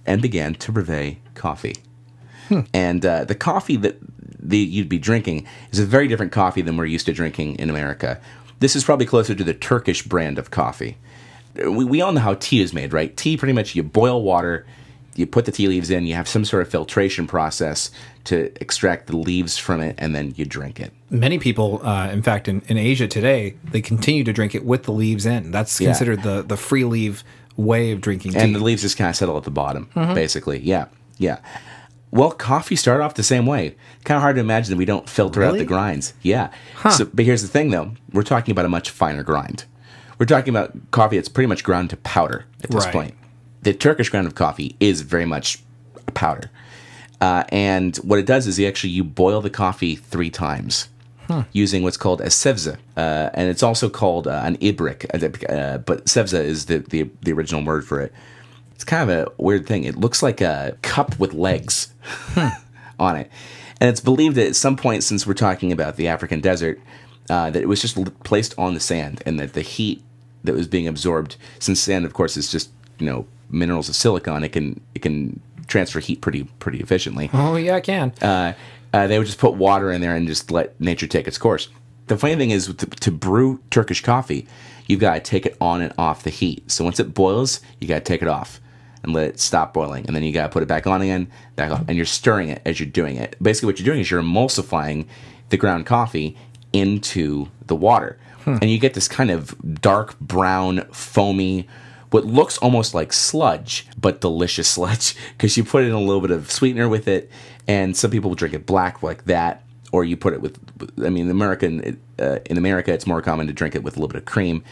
[0.05, 1.75] and began to brevet coffee
[2.73, 3.97] and uh, the coffee that
[4.39, 7.69] the, you'd be drinking is a very different coffee than we're used to drinking in
[7.69, 8.19] America.
[8.59, 10.97] This is probably closer to the Turkish brand of coffee.
[11.55, 13.15] We, we all know how tea is made, right?
[13.15, 14.65] Tea, pretty much, you boil water,
[15.15, 17.91] you put the tea leaves in, you have some sort of filtration process
[18.25, 20.91] to extract the leaves from it, and then you drink it.
[21.11, 24.83] Many people, uh, in fact, in, in Asia today, they continue to drink it with
[24.83, 25.51] the leaves in.
[25.51, 25.89] That's Yeah.
[25.89, 27.23] considered the, the free leaf
[27.55, 28.39] way of drinking tea.
[28.39, 30.59] and the leaves just kind of settle at the bottom, basically.
[30.59, 30.85] Yeah,
[31.19, 31.37] yeah.
[32.09, 33.75] Well, coffee started off the same way.
[34.05, 36.13] Kind of hard to imagine that we don't filter out the grinds.
[36.23, 36.49] Yeah.
[36.91, 37.93] So, but here's the thing, though.
[38.11, 39.65] We're talking about a much finer grind.
[40.19, 42.93] We're talking about coffee that's pretty much ground to powder at this Right.
[42.93, 43.13] point.
[43.63, 45.59] The Turkish ground of coffee is very much
[46.07, 46.49] a powder.
[47.21, 50.89] Uh, and what it does is you actually you boil the coffee three times
[51.51, 55.05] using what's called a sevza, uh, and it's also called uh, an ibrik.
[55.49, 58.13] Uh, but sevza is the, the the original word for it.
[58.75, 59.83] It's kind of a weird thing.
[59.85, 61.93] It looks like a cup with legs
[62.99, 63.31] on it,
[63.79, 66.79] and it's believed that at some point, since we're talking about the African desert,
[67.29, 70.03] uh, that it was just placed on the sand, and that the heat
[70.43, 72.69] that was being absorbed, since sand, of course, is just
[72.99, 77.55] you know minerals of silicon, it can it can transfer heat pretty pretty efficiently oh,
[77.55, 78.13] yeah, I can.
[78.21, 78.53] uh,
[78.93, 81.69] uh, they would just put water in there and just let nature take its course.
[82.07, 84.45] The funny thing is, to, to brew Turkish coffee,
[84.87, 86.69] you've got to take it on and off the heat.
[86.69, 88.59] So once it boils, you got to take it off
[89.01, 91.27] and let it stop boiling, and then you got to put it back on again,
[91.55, 93.35] back off, and you're stirring it as you're doing it.
[93.41, 95.07] Basically, what you're doing is you're emulsifying
[95.49, 96.37] the ground coffee
[96.73, 101.67] into the water, and you get this kind of dark brown, foamy
[102.13, 106.31] what looks almost like sludge, but delicious sludge because you put in a little bit
[106.31, 107.29] of sweetener with it,
[107.67, 110.59] and some people will drink it black like that, or you put it with.
[111.03, 114.09] I mean, American uh, in America, it's more common to drink it with a little
[114.09, 114.63] bit of cream,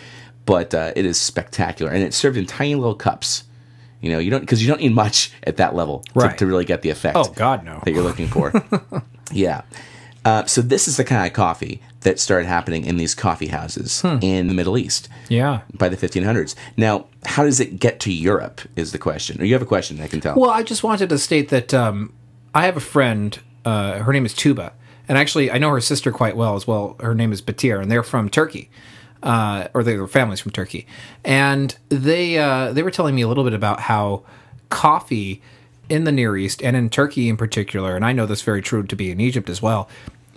[0.45, 3.43] but uh, it is spectacular, and it's served in tiny little cups.
[4.01, 6.65] You know, you don't because you don't need much at that level to, to really
[6.65, 7.17] get the effect.
[7.17, 7.81] Oh, God, no.
[7.83, 8.51] That you're looking for.
[9.31, 9.61] yeah.
[10.23, 14.03] Uh, so this is the kind of coffee that started happening in these coffee houses
[14.21, 15.61] in the Middle East Yeah.
[15.73, 16.55] by the 1500s.
[16.77, 19.39] Now, how does it get to Europe is the question.
[19.41, 20.35] Or you have a question, I can tell.
[20.35, 22.13] Well, I just wanted to state that um,
[22.55, 23.39] I have a friend.
[23.63, 24.73] Uh, her name is Tuba,
[25.07, 26.95] and actually, I know her sister quite well as well.
[26.99, 28.69] Her name is Batir, and they're from Turkey.
[29.23, 30.87] uh, or they were families from Turkey,
[31.23, 34.23] and they uh, they were telling me a little bit about how
[34.69, 35.41] coffee
[35.89, 38.81] in the Near East and in Turkey in particular, and I know this very true
[38.81, 39.87] to be in Egypt as well,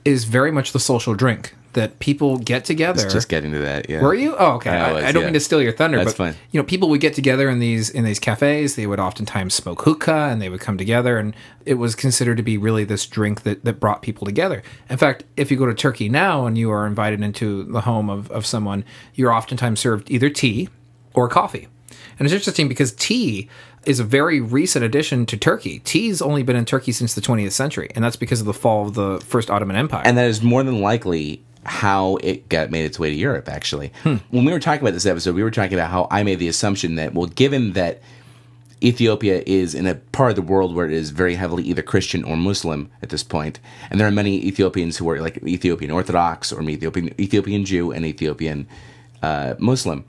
[0.04, 3.08] is very much the social drink that people get together.
[3.08, 3.90] Just getting to that.
[3.90, 4.00] Yeah.
[4.00, 4.34] Were you?
[4.36, 4.70] Oh, okay.
[4.70, 5.26] I I, I don't yeah.
[5.26, 6.34] mean to steal your thunder, That's but fine.
[6.50, 8.76] you know, people would get together in these in these cafes.
[8.76, 11.34] They would oftentimes smoke hookah, and they would come together, and
[11.66, 14.62] it was considered to be really this drink that that brought people together.
[14.88, 18.08] In fact, if you go to Turkey now and you are invited into the home
[18.08, 18.84] of of someone,
[19.14, 20.68] you're oftentimes served either tea
[21.12, 21.68] or coffee.
[22.18, 23.48] And it's interesting because tea
[23.86, 25.78] is a very recent addition to Turkey.
[25.80, 28.86] Tea's only been in Turkey since the 20th century, and that's because of the fall
[28.86, 30.02] of the first Ottoman Empire.
[30.04, 33.48] and that is more than likely how it got made its way to Europe.
[33.48, 34.16] Actually, hmm.
[34.30, 36.48] when we were talking about this episode, we were talking about how I made the
[36.48, 38.02] assumption that, well, given that
[38.82, 42.22] Ethiopia is in a part of the world where it is very heavily either Christian
[42.22, 43.60] or Muslim at this point,
[43.90, 48.04] and there are many Ethiopians who are like Ethiopian Orthodox or Ethiopian Ethiopian Jew and
[48.04, 48.66] Ethiopian
[49.24, 50.04] uh, Muslim.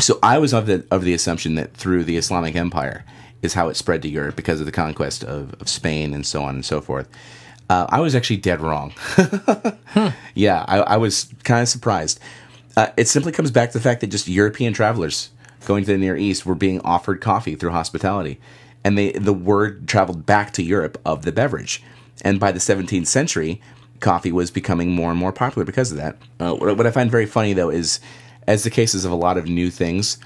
[0.00, 3.04] So I was of the of the assumption that through the Islamic Empire
[3.40, 6.42] is how it spread to Europe because of the conquest of, of Spain and so
[6.44, 7.08] on and so forth.
[7.68, 8.92] Uh, I was actually dead wrong.
[10.34, 12.18] Yeah, I, I was kind of surprised.
[12.76, 15.30] Uh, it simply comes back to the fact that just European travelers
[15.66, 18.40] going to the Near East were being offered coffee through hospitality,
[18.82, 21.82] and they the word traveled back to Europe of the beverage.
[22.22, 23.60] And by the 17th century,
[24.00, 26.16] coffee was becoming more and more popular because of that.
[26.40, 28.00] Uh, what, what I find very funny though is,
[28.46, 30.18] as the cases of a lot of new things,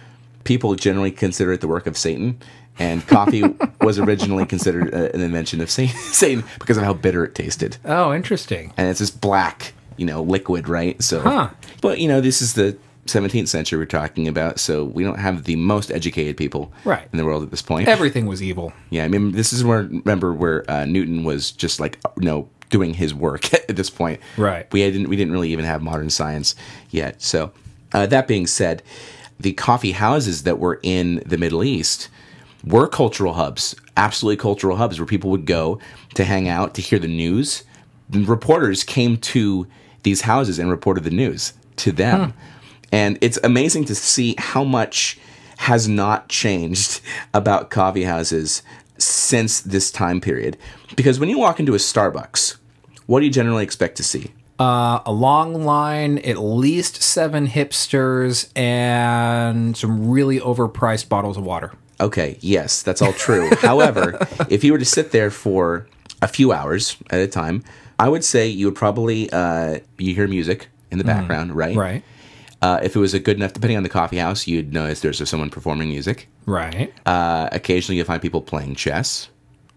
[0.45, 2.39] people generally consider it the work of Satan.
[2.79, 3.43] And coffee
[3.81, 7.79] was originally considered uh, an invention of Satan, Satan because of how bitter it tasted
[7.87, 8.73] oh, interesting.
[8.77, 11.03] and it's this black, you know, liquid, right?
[11.03, 11.49] So, Huh.
[11.81, 15.45] but you know, this is the 17th century we're talking about, so we don't have
[15.45, 17.09] the most educated people Right.
[17.13, 17.89] in the world at this point.
[17.89, 18.75] Everything was evil.
[18.91, 22.47] yeah, I mean, this is where remember where uh, Newton was just like you know
[22.69, 24.21] doing his work at this point.
[24.37, 24.71] Right.
[24.71, 26.55] We didn't we didn't really even have modern science
[26.91, 27.23] yet.
[27.23, 27.53] So,
[27.97, 28.83] uh, that being said,
[29.41, 32.09] the coffee houses that were in the Middle East
[32.63, 35.79] were cultural hubs, absolutely cultural hubs where people would go
[36.15, 37.65] to hang out, to hear the news.
[38.11, 39.67] Reporters came to
[40.03, 42.35] these houses and reported the news to them.
[42.93, 45.19] And it's amazing to see how much
[45.59, 47.01] has not changed
[47.33, 48.63] about coffee houses
[48.99, 50.59] since this time period.
[50.97, 52.57] Because when you walk into a Starbucks,
[53.07, 54.33] what do you generally expect to see?
[54.59, 61.73] Uh, a long line, at least seven hipsters, and some really overpriced bottles of water.
[62.01, 63.51] Okay, yes, that's all true.
[63.61, 65.87] However, if you were to sit there for
[66.23, 67.65] a few hours at a time,
[67.99, 71.77] I would say you would probably uh, you hear music in the background, right?
[71.77, 72.05] Right.
[72.63, 75.27] Uh, if it was a good enough, depending on the coffee house, you'd notice there's
[75.29, 76.29] someone performing music.
[76.47, 76.93] Right.
[77.05, 79.29] Uh, occasionally, you'll find people playing chess,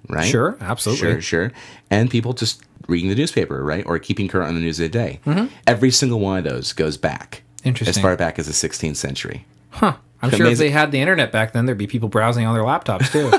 [0.07, 0.25] right?
[0.27, 1.07] Sure, absolutely.
[1.13, 1.51] Sure, sure.
[1.89, 3.86] And people just reading the newspaper, right?
[3.86, 5.20] Or keeping current on the news of the day.
[5.68, 7.44] Every single one of those goes back.
[7.60, 7.68] Mm-hmm.
[7.70, 7.98] Interesting.
[7.98, 9.46] As far back as the 16th century.
[9.70, 9.96] Huh.
[10.22, 12.64] I'm sure if they had the internet back then, there'd be people browsing on their
[12.64, 13.32] laptops too.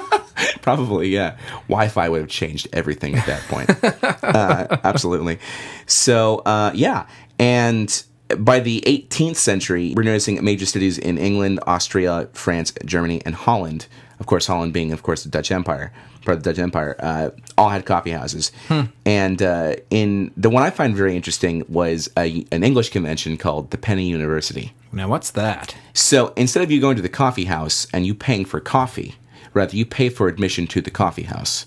[0.62, 1.36] Probably, yeah.
[1.68, 4.24] Wi Fi would have changed everything at that point.
[4.24, 5.38] uh, absolutely.
[5.86, 7.06] So, uh, yeah.
[7.38, 8.02] And
[8.38, 13.86] by the 18th century, we're noticing major cities in England, Austria, France, Germany, and Holland.
[14.18, 15.92] Of course, Holland being, of course, the Dutch Empire,
[16.30, 18.52] part of the Dutch Empire, uh, all had coffee houses.
[19.04, 23.70] And uh, in the one I find very interesting was a, an English convention called
[23.70, 24.72] the Penny University.
[24.92, 25.74] now, what's that?
[25.92, 29.16] So instead of you going to the coffee house and you paying for coffee,
[29.54, 31.66] rather you pay for admission to the coffee house.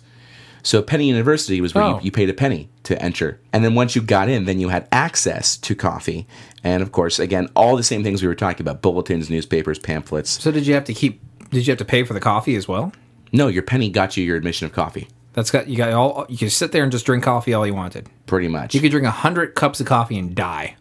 [0.66, 1.95] So Penny University was where Oh.
[1.97, 4.70] you, you paid a penny to enter, and then once you got in, then you
[4.70, 6.26] had access to coffee,
[6.64, 10.41] and of course, again, all the same things we were talking about: bulletins, newspapers, pamphlets.
[10.41, 11.20] So did you have to keep?
[11.51, 12.93] Did you have to pay for the coffee as well?
[13.34, 16.26] No, your penny got you your admission of coffee, That's got you got all.
[16.30, 18.08] You could sit there and just drink coffee all you wanted.
[18.28, 18.74] pretty much.
[18.74, 20.78] You could drink a hundred cups of coffee and die.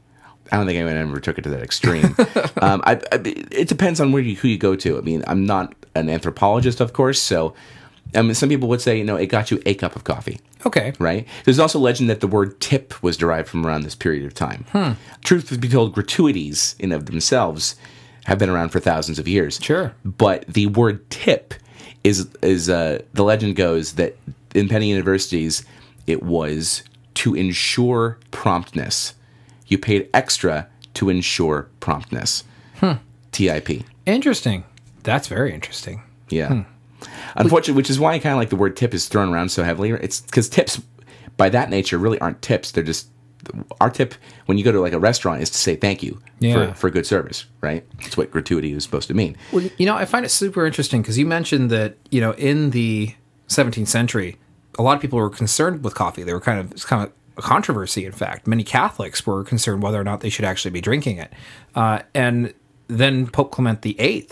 [0.51, 2.05] I don't think anyone ever took it to that extreme.
[2.61, 4.99] um, I, I, it depends on where you, who you go to.
[4.99, 7.55] I mean, I'm not an anthropologist, of course, so
[8.15, 10.41] I mean, some people would say, you know, it got you a cup of coffee.
[10.67, 10.93] Okay.
[10.99, 11.27] right?
[11.45, 14.97] There's also legend that the word tip was derived from around this period of time.
[15.25, 17.75] Truth be told, gratuities in of themselves
[18.27, 19.59] have been around for thousands of years.
[19.61, 19.95] Sure.
[20.05, 21.55] But the word tip
[22.05, 24.17] is is uh, the legend goes that
[24.55, 25.65] in penny universities
[26.07, 26.83] it was
[27.15, 29.15] to ensure promptness.
[29.67, 32.45] You paid extra to ensure promptness.
[33.33, 33.85] TIP.
[34.07, 34.65] Interesting.
[35.03, 36.03] That's very interesting.
[36.29, 36.65] Yeah.
[37.37, 39.65] Unfortunately, which is why I kind of like the word tip is thrown around so
[39.65, 39.91] heavily.
[39.91, 40.81] It's because tips,
[41.37, 42.71] by that nature, really aren't tips.
[42.71, 43.09] They're just
[43.80, 44.14] our tip
[44.47, 46.72] when you go to like a restaurant is to say thank you Yeah.
[46.72, 47.84] for, for good service, right?
[48.03, 49.36] That's what gratuity is supposed to mean.
[49.53, 52.70] Well, you know, I find it super interesting because you mentioned that you know in
[52.70, 53.14] the
[53.49, 54.36] 17th century,
[54.78, 56.22] a lot of people were concerned with coffee.
[56.22, 58.05] They were kind of it's kind of a controversy.
[58.07, 61.32] In fact, many Catholics were concerned whether or not they should actually be drinking it.
[61.74, 62.55] Uh, and
[62.88, 64.28] then Pope Clement VIII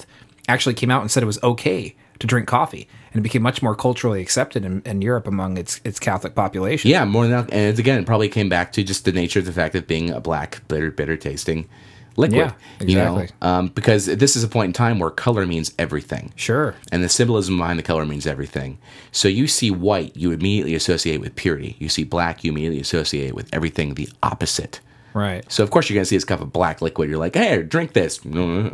[0.49, 3.63] actually came out and said it was okay to drink coffee, and it became much
[3.63, 6.91] more culturally accepted in, in Europe among its its Catholic population.
[6.91, 7.53] Yeah, more than that.
[7.53, 9.87] And it's, again, it probably came back to just the nature of the fact of
[9.87, 11.69] being a black, bitter, bitter tasting
[12.17, 12.39] liquid.
[12.81, 13.37] Yeah, You know, exactly.
[13.43, 16.33] um, because this is a point in time where color means everything.
[16.37, 16.75] Sure.
[16.93, 18.79] And the symbolism behind the color means everything.
[19.13, 21.77] So you see white, you immediately associate with purity.
[21.79, 24.81] You see black, you immediately associate with everything the opposite.
[25.15, 25.51] Right.
[25.51, 27.09] So of course you're gonna see this cup of black liquid.
[27.11, 28.25] You're like, hey, drink this.
[28.25, 28.69] no.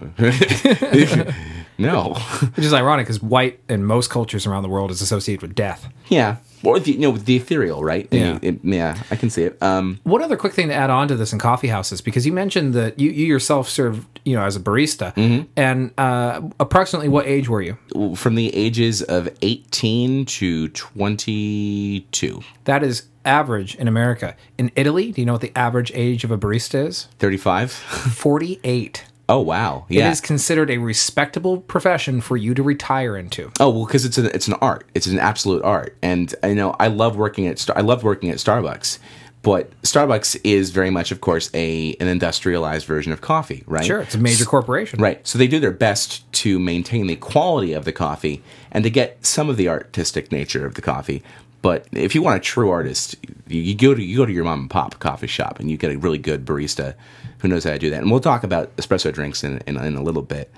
[2.54, 5.88] Which is ironic because white in most cultures around the world is associated with death.
[6.08, 6.36] yeah.
[6.66, 8.08] Or the you know the ethereal, right?
[8.10, 8.38] Yeah.
[8.42, 9.56] It- yeah, I can see it.
[9.62, 12.32] Um, One other quick thing to add on to this in coffee houses, because you
[12.32, 15.44] mentioned that you, you yourself served, you know, as a barista, Mm-hmm.
[15.56, 17.76] and uh, approximately what age were you?
[18.16, 24.36] from the ages of 18 to 22, That is average in America.
[24.58, 27.08] In Italy, do you know what the average age of a barista is?
[27.18, 27.72] 35.
[28.26, 29.04] 48.
[29.28, 30.08] Oh wow, yeah.
[30.08, 33.50] It is considered a respectable profession for you to retire into.
[33.58, 34.88] Oh well, because it's an it's an art.
[34.94, 38.36] It's an absolute art, and I know I love working at I love working at
[38.36, 38.98] Starbucks,
[39.42, 43.84] but Starbucks is very much, of course, a an industrialized version of coffee, right?
[43.84, 45.00] Sure, it's a major corporation.
[45.00, 45.24] Right.
[45.26, 49.24] So they do their best to maintain the quality of the coffee and to get
[49.24, 51.22] some of the artistic nature of the coffee.
[51.62, 53.16] But if you want a true artist,
[53.48, 55.76] you, you go to you go to your mom and pop coffee shop and you
[55.76, 56.94] get a really good barista
[57.40, 58.02] who knows how to do that.
[58.02, 60.52] And we'll talk about espresso drinks in, in, in a little bit.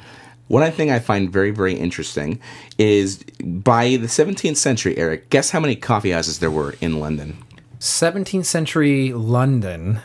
[0.48, 2.40] One thing I find very, very interesting
[2.78, 7.36] is by the 17th century, Eric, guess how many coffee houses there were in London?
[7.80, 10.00] 17th century London,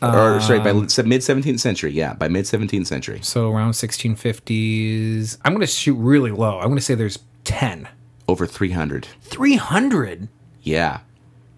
[0.00, 1.90] or sorry, by Um, mid 17th century.
[1.92, 3.18] Yeah, by mid 17th century.
[3.22, 5.38] so around 1650s.
[5.44, 6.58] I'm going to shoot really low.
[6.58, 7.88] I'm going to say there's 10.
[8.28, 9.06] Over 300.
[9.22, 10.28] 300?
[10.62, 11.00] Yeah.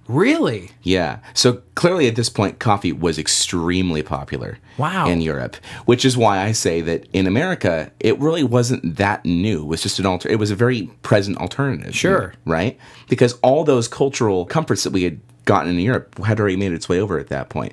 [0.06, 0.70] Really?
[0.82, 1.20] Yeah.
[1.32, 5.06] So clearly at this point, coffee was extremely popular Wow.
[5.08, 9.62] in Europe, which is why I say that in America, it really wasn't that new.
[9.62, 11.94] It was just an alter, it was a very present alternative.
[11.94, 12.34] Sure.
[12.44, 12.78] Right?
[13.08, 16.88] Because all those cultural comforts that we had gotten in Europe had already made its
[16.88, 17.72] way over at that point.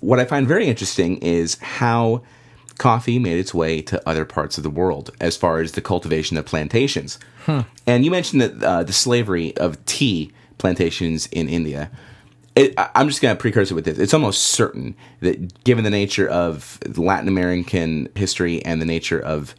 [0.00, 2.22] What I find very interesting is how
[2.78, 6.36] coffee made its way to other parts of the world as far as the cultivation
[6.36, 7.18] of plantations.
[7.86, 10.32] And you mentioned that uh, the slavery of tea
[10.62, 11.90] plantations in India.
[12.54, 13.98] It, I'm just going to precursor with this.
[13.98, 19.54] It's almost certain that, given the nature of Latin American history and the nature of,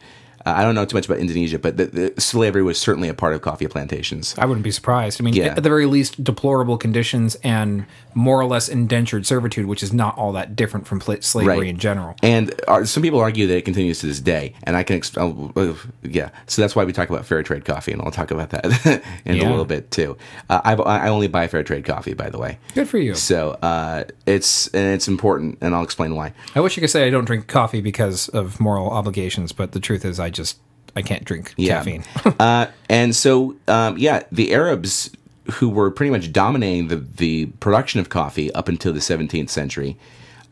[0.46, 3.34] I don't know too much about Indonesia, but the, the slavery was certainly a part
[3.34, 4.34] of coffee plantations.
[4.38, 5.20] I wouldn't be surprised.
[5.20, 5.46] I mean, Yeah.
[5.46, 10.16] at the very least, deplorable conditions and more or less indentured servitude, which is not
[10.18, 11.66] all that different from pla- slavery Right.
[11.68, 12.14] in general.
[12.22, 15.18] And uh, some people argue that it continues to this day, and I can, exp-
[15.18, 16.28] I'll- uh, yeah.
[16.46, 19.36] So that's why we talk about fair trade coffee, and I'll talk about that in
[19.36, 19.48] Yeah.
[19.48, 20.16] a little bit too.
[20.50, 22.58] Uh, I, I only buy fair trade coffee, by the way.
[22.74, 23.14] Good for you.
[23.14, 26.34] So uh, it's and it's important, and I'll explain why.
[26.54, 29.80] I wish I could say I don't drink coffee because of moral obligations, but the
[29.80, 30.58] truth is, I just
[30.96, 32.04] I can't drink caffeine.
[32.38, 35.10] uh, and so, um, yeah, the Arabs,
[35.54, 39.96] who were pretty much dominating the, the production of coffee up until the 17th century,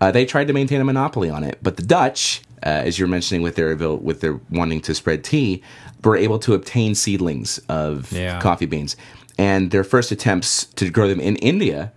[0.01, 1.59] uh, they tried to maintain a monopoly on it.
[1.63, 5.63] But the Dutch, uh, as you're mentioning with their with their wanting to spread tea,
[6.03, 8.41] were able to obtain seedlings of Yeah.
[8.41, 8.97] coffee beans.
[9.39, 11.93] And their first attempts to grow them in India,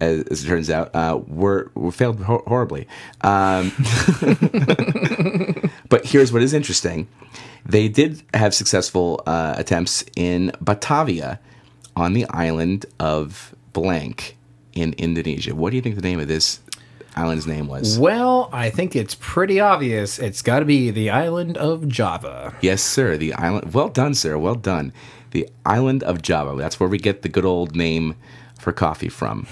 [0.00, 2.88] as, as it turns out, uh, were, were failed hor- horribly.
[3.20, 3.70] Um,
[5.88, 7.08] but here's what is interesting:
[7.64, 11.40] they did have successful uh, attempts in Batavia,
[11.96, 14.36] on the island of blank
[14.72, 15.54] in Indonesia.
[15.54, 16.60] What do you think the name of this
[17.16, 17.98] island's name was?
[17.98, 20.18] well, I think it's pretty obvious.
[20.18, 22.54] It's got to be the island of Java.
[22.60, 23.16] Yes, sir.
[23.16, 23.72] The island.
[23.72, 24.36] Well done, sir.
[24.36, 24.92] Well done.
[25.30, 26.56] The island of Java.
[26.56, 28.14] That's where we get the good old name
[28.58, 29.46] for coffee from.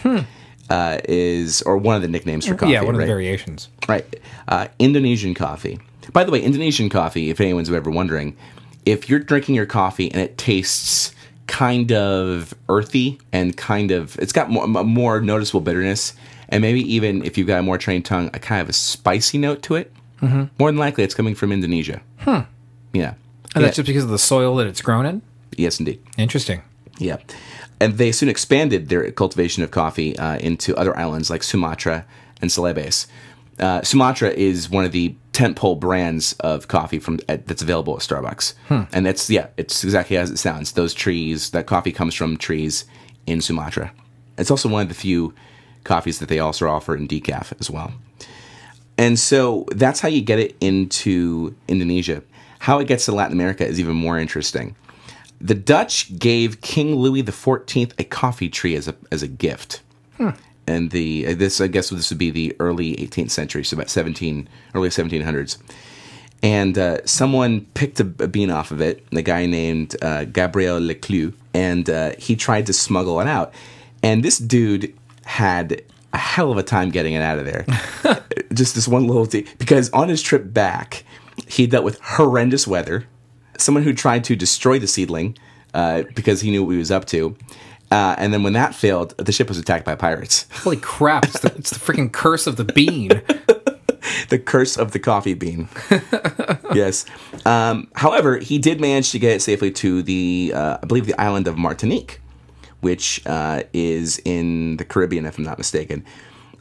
[0.71, 2.73] Uh, is or one of the nicknames for coffee.
[2.73, 3.05] yeah, one of right?
[3.05, 3.69] the variations.
[3.89, 4.07] Right.
[4.49, 5.79] Uh, Indonesian coffee.
[6.13, 8.37] By the way, Indonesian coffee, if anyone's ever wondering,
[8.85, 11.15] if you're drinking your coffee and it tastes
[11.47, 16.15] kind of earthy and kind of, it's got more, more noticeable bitterness,
[16.49, 19.39] and maybe even if you've got a more trained tongue, a kind of a spicy
[19.39, 19.93] note to it,
[20.59, 22.01] more than likely it's coming from Indonesia.
[22.19, 22.41] Hmm.
[22.93, 23.15] Yeah.
[23.55, 23.63] And Yeah.
[23.63, 25.23] that's just because of the soil that it's grown in?
[25.57, 26.01] yes, indeed.
[26.17, 26.63] Interesting.
[26.99, 27.17] Yeah.
[27.81, 32.05] And they soon expanded their cultivation of coffee uh, into other islands like Sumatra
[32.41, 33.07] and Celebes.
[33.63, 38.01] Uh, Sumatra is one of the tentpole brands of coffee from uh, that's available at
[38.01, 38.55] Starbucks,
[38.93, 40.73] and that's yeah, it's exactly as it sounds.
[40.73, 42.85] Those trees, that coffee comes from trees
[43.25, 43.93] in Sumatra.
[44.37, 45.33] It's also one of the few
[45.85, 47.93] coffees that they also offer in decaf as well.
[48.99, 52.23] And so that's how you get it into Indonesia.
[52.59, 54.75] How it gets to Latin America is even more interesting.
[55.41, 59.83] The Dutch gave King Louis XIV a coffee tree as a, as a gift.
[60.67, 63.91] And the uh, this I guess this would be the early 18th century, so about
[63.91, 65.59] 17 early 1700s.
[66.43, 70.81] And uh, someone picked a, a bean off of it, a guy named uh, Gabriel
[70.81, 73.55] Leclue, and uh, he tried to smuggle it out.
[74.03, 74.93] And this dude
[75.25, 75.83] had
[76.13, 77.65] a hell of a time getting it out of there.
[78.53, 81.05] Just this one little thing, because on his trip back,
[81.47, 83.07] he dealt with horrendous weather,
[83.57, 85.37] someone who tried to destroy the seedling
[85.75, 87.37] uh, because he knew what he was up to.
[87.93, 90.47] Uh, and then when that failed, the ship was attacked by pirates.
[90.63, 91.25] Holy crap!
[91.27, 93.09] It's the, it's the freaking curse of the bean.
[94.31, 95.69] the curse of the coffee bean.
[96.75, 97.05] yes.
[97.45, 101.21] Um, however, he did manage to get it safely to the, uh, I believe, the
[101.21, 102.23] island of Martinique,
[102.81, 106.03] which uh, is in the Caribbean, if I'm not mistaken.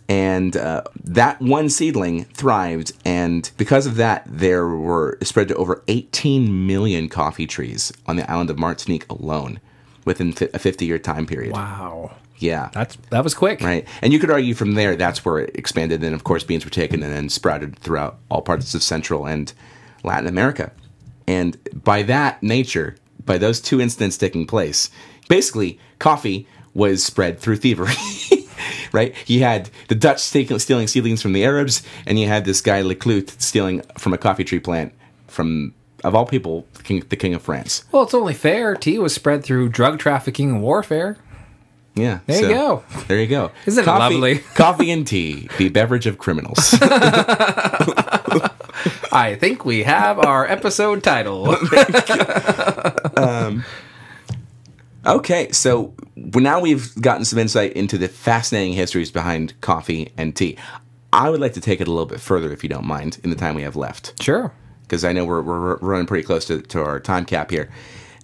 [0.09, 5.81] And uh, that one seedling thrived, and because of that, there were spread to over
[5.87, 9.61] 18 million coffee trees on the island of Martinique alone
[10.05, 11.53] within fi- a 50 year time period.
[11.53, 12.69] Wow, Yeah.
[12.73, 13.61] that's that was quick.
[13.61, 13.87] Right.
[14.01, 16.03] And you could argue from there that's where it expanded.
[16.03, 19.53] And of course, beans were taken and then sprouted throughout all parts of Central and
[20.03, 20.71] Latin America.
[21.27, 24.89] And by that nature, by those two incidents taking place,
[25.29, 27.93] basically, coffee was spread through thievery.
[28.91, 29.13] right?
[29.27, 32.81] You had the Dutch stealing, stealing seedlings from the Arabs, and you had this guy
[32.81, 34.93] Leclute stealing from a coffee tree plant
[35.27, 35.73] from,
[36.03, 37.85] of all people, the king, the king of France.
[37.91, 38.75] Well, it's only fair.
[38.75, 41.17] Tea was spread through drug trafficking and warfare.
[41.95, 42.19] Yeah.
[42.25, 42.83] There you go.
[43.07, 43.51] There you go.
[43.65, 44.37] Isn't it coffee, lovely?
[44.55, 46.73] coffee and tea, the beverage of criminals.
[49.13, 51.55] I think we have our episode title.
[53.17, 53.65] Um,
[55.05, 60.57] okay, so now we've gotten some insight into the fascinating histories behind coffee and tea.
[61.13, 63.29] I would like to take it a little bit further, if you don't mind, in
[63.29, 64.53] the time we have left, sure.
[64.91, 67.69] Because I know we're, we're running pretty close to, to our time cap here.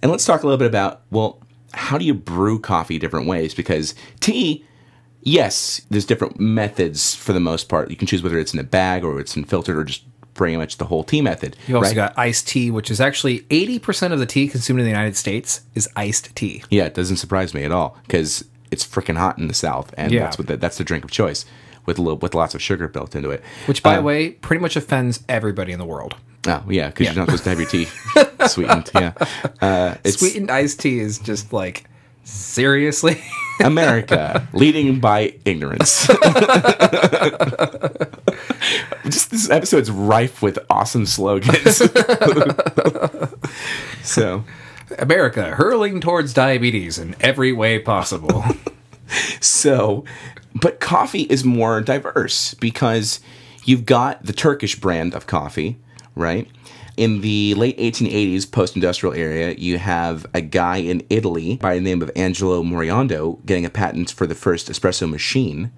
[0.02, 1.40] And let's talk a little bit about, well,
[1.72, 3.54] how do you brew coffee different ways?
[3.54, 4.66] Because tea,
[5.22, 7.88] yes, there's different methods for the most part.
[7.88, 10.04] You can choose whether it's in a bag or it's in filtered or just
[10.34, 11.56] pretty much the whole tea method.
[11.66, 11.94] You also right?
[11.94, 15.62] got iced tea, which is actually 80% of the tea consumed in the United States
[15.74, 16.62] is iced tea.
[16.68, 20.12] Yeah, it doesn't surprise me at all because it's freaking hot in the South, and
[20.12, 20.24] Yeah.
[20.24, 21.46] that's what the, that's the drink of choice
[21.86, 23.42] with a little, with lots of sugar built into it.
[23.64, 26.14] Which, by Uh, the way, pretty much offends everybody in the world.
[26.46, 27.12] Oh yeah, because Yeah.
[27.12, 27.86] you're not supposed to have your tea
[28.48, 28.90] sweetened.
[28.94, 29.12] Yeah,
[29.60, 31.84] uh, Sweetened iced tea is just like,
[32.24, 33.20] seriously?
[33.60, 36.06] America leading by ignorance.
[39.04, 41.82] Just this episode's rife with awesome slogans.
[44.02, 44.44] so.
[44.98, 48.42] America hurling towards diabetes in every way possible.
[49.40, 50.04] So,
[50.54, 53.20] but coffee is more diverse because
[53.64, 55.78] you've got the Turkish brand of coffee,
[56.18, 56.48] right?
[56.96, 61.80] In the late 1880s, post industrial area, you have a guy in Italy by the
[61.80, 65.70] name of Angelo Moriondo getting a patent for the first espresso machine.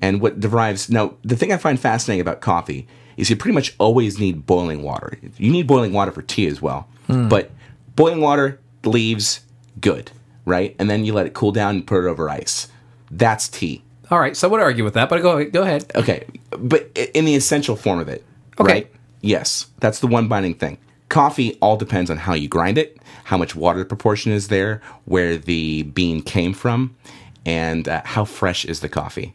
[0.00, 3.74] And what derives now, the thing I find fascinating about coffee is you pretty much
[3.78, 5.18] always need boiling water.
[5.38, 6.88] You need boiling water for tea as well.
[7.08, 7.28] Hmm.
[7.28, 7.50] But
[7.96, 9.40] boiling water, leaves,
[9.80, 10.10] good,
[10.44, 10.76] right?
[10.78, 12.68] And then you let it cool down and put it over ice.
[13.10, 13.82] That's tea.
[14.10, 15.90] All right, so I would argue with that, but go, go ahead.
[15.94, 18.24] Okay, but in the essential form of it,
[18.60, 18.72] Okay.
[18.72, 18.93] right?
[19.24, 20.76] Yes, that's the one binding thing.
[21.08, 25.38] Coffee all depends on how you grind it, how much water proportion is there, where
[25.38, 26.94] the bean came from,
[27.46, 29.34] and uh, how fresh is the coffee.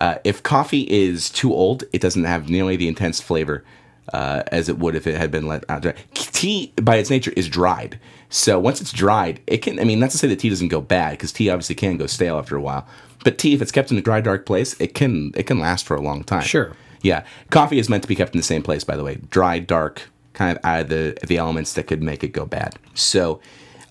[0.00, 3.64] Uh, if coffee is too old, it doesn't have nearly the intense flavor
[4.12, 5.86] uh, as it would if it had been let out.
[6.12, 7.98] Tea, by its nature, is dried.
[8.28, 9.80] So once it's dried, it can.
[9.80, 12.06] I mean, not to say that tea doesn't go bad, because tea obviously can go
[12.06, 12.86] stale after a while.
[13.24, 15.86] But tea, if it's kept in a dry, dark place, it can it can last
[15.86, 16.42] for a long time.
[16.42, 16.76] Sure.
[17.02, 18.84] Yeah, coffee is meant to be kept in the same place.
[18.84, 22.22] By the way, dry, dark, kind of out of the the elements that could make
[22.22, 22.76] it go bad.
[22.94, 23.40] So,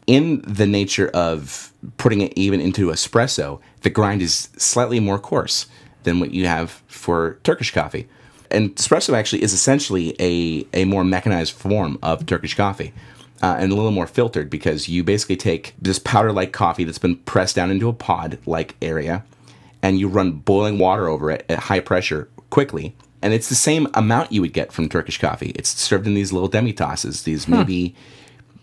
[0.07, 5.67] in the nature of putting it even into espresso, the grind is slightly more coarse
[6.03, 8.07] than what you have for Turkish coffee.
[8.51, 12.93] And espresso actually is essentially a, a more mechanized form of Turkish coffee.
[13.43, 16.97] Uh, and a little more filtered because you basically take this powder like coffee that's
[16.97, 19.25] been pressed down into a pod like area
[19.83, 22.95] and you run boiling water over it at high pressure quickly.
[23.21, 25.51] And it's the same amount you would get from Turkish coffee.
[25.55, 27.93] It's served in these little demi-tasses, these maybe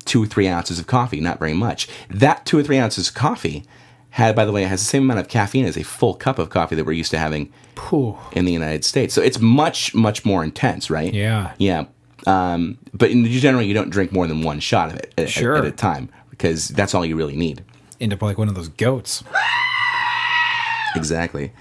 [0.07, 1.88] two or three ounces of coffee, not very much.
[2.09, 3.64] That two or three ounces of coffee
[4.11, 6.49] had, by the way, has the same amount of caffeine as a full cup of
[6.49, 8.16] coffee that we're used to having Phew.
[8.32, 9.12] in the United States.
[9.12, 11.12] So it's much, much more intense, right?
[11.12, 11.53] Yeah.
[11.59, 11.84] Yeah.
[12.26, 15.57] Um, but in general, you don't drink more than one shot of it at, Sure.
[15.59, 17.62] at a time because that's all you really need.
[18.01, 19.22] End up like one of those goats.
[20.95, 21.53] Exactly.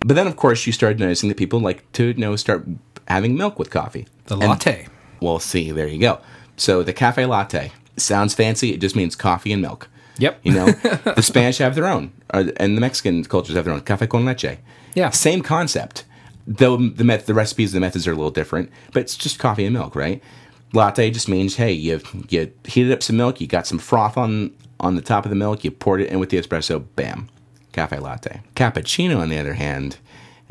[0.00, 2.66] But then, of course, you started noticing that people like to you know start
[3.08, 4.06] having milk with coffee.
[4.26, 4.86] The And- latte.
[5.20, 6.20] Well, see, there you go.
[6.56, 8.72] So the cafe latte sounds fancy.
[8.72, 9.88] It just means coffee and milk.
[10.18, 10.40] Yep.
[10.42, 10.66] You know,
[11.16, 14.56] the Spanish have their own, and the Mexican cultures have their own cafe con leche.
[14.94, 15.10] Yeah.
[15.10, 16.04] Same concept.
[16.46, 19.38] Though the met- the recipes, and the methods are a little different, but it's just
[19.38, 20.22] coffee and milk, right?
[20.72, 24.52] Latte just means hey, you you heated up some milk, you got some froth on
[24.80, 27.28] on the top of the milk, you poured it in with the espresso, bam,
[27.72, 28.40] cafe latte.
[28.56, 29.96] Cappuccino, on the other hand,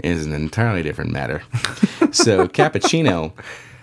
[0.04, 1.42] is an entirely different matter.
[2.12, 3.34] so cappuccino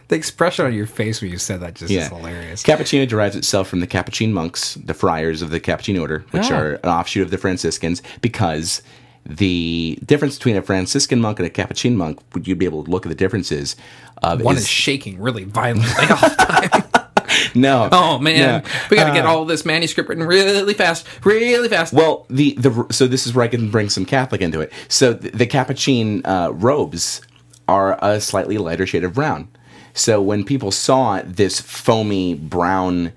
[0.09, 2.63] The expression on your face when you said that just is hilarious.
[2.63, 6.55] Cappuccino derives itself from the Capuchin monks, the friars of the Capuchin order, which Ah.
[6.59, 8.83] are an offshoot of the Franciscans, because
[9.25, 12.91] the difference between a Franciscan monk and a Capuchin monk, would you be able to
[12.91, 13.75] look at the differences
[14.23, 16.83] of One is, is shaking really violently all the time.
[17.55, 17.89] no.
[17.93, 18.71] Oh man, no.
[18.91, 21.93] we got to get all this manuscript written really fast, really fast.
[21.93, 24.73] Well, the the so this is where I can bring some Catholic into it.
[24.89, 27.21] So the, the Capuchin uh, robes
[27.69, 29.49] are a slightly lighter shade of brown.
[29.93, 33.13] So when people saw this foamy brown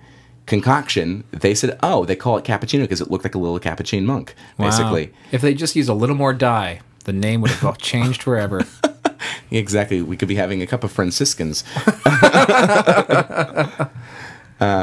[0.46, 4.06] concoction, they said, "Oh, they call it cappuccino because it looked like a little Capuchin
[4.06, 4.68] monk." Wow.
[4.68, 8.62] Basically, if they just use a little more dye, the name would have changed forever.
[9.52, 10.02] exactly.
[10.04, 11.64] We could be having a cup of Franciscans,
[12.06, 13.88] uh,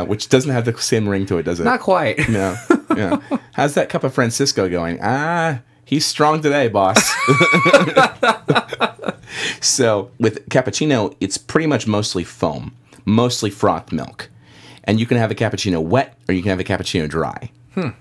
[0.06, 1.64] which doesn't have the same ring to it, does it?
[1.64, 2.28] Not quite.
[2.28, 2.56] No.
[2.96, 3.20] Yeah.
[3.52, 4.98] How's that cup of Francisco going?
[5.00, 6.98] Ah, he's strong today, boss.
[9.60, 12.74] so with cappuccino, it's pretty much mostly foam,
[13.04, 14.30] mostly frothed milk,
[14.82, 17.52] and you can have a cappuccino wet or you can have a cappuccino dry.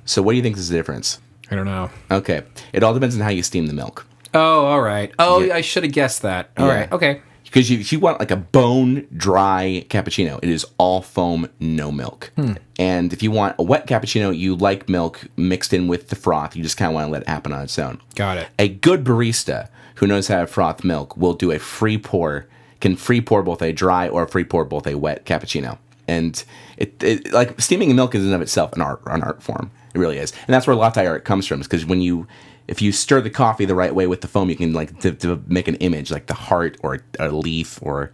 [0.06, 1.20] So what do you think is the difference?
[1.52, 1.90] I don't know.
[2.10, 4.08] Okay, it all depends on how you steam the milk.
[4.36, 5.12] Oh, all right.
[5.18, 5.56] Oh, Yeah.
[5.56, 6.50] I should have guessed that.
[6.58, 6.74] All Yeah.
[6.74, 6.92] right.
[6.92, 7.22] Okay.
[7.46, 11.90] Because you, if you want like a bone dry cappuccino, it is all foam, no
[11.90, 12.32] milk.
[12.36, 12.54] Hmm.
[12.78, 16.56] And if you want a wet cappuccino, you like milk mixed in with the froth.
[16.58, 18.02] You just kind of want to let it happen on its own.
[18.16, 18.48] Got it.
[18.60, 22.46] A good barista who knows how to froth milk will do a free pour,
[22.82, 25.78] can free pour both a dry or free pour both a wet cappuccino.
[26.10, 26.44] And
[26.78, 29.72] it, it like steaming milk is in and of itself an art, an art form.
[29.96, 31.62] It really is, and that's where latte art comes from.
[31.62, 32.28] Is Because when you,
[32.68, 35.12] if you stir the coffee the right way with the foam, you can like to,
[35.14, 38.12] to make an image like the heart or a leaf or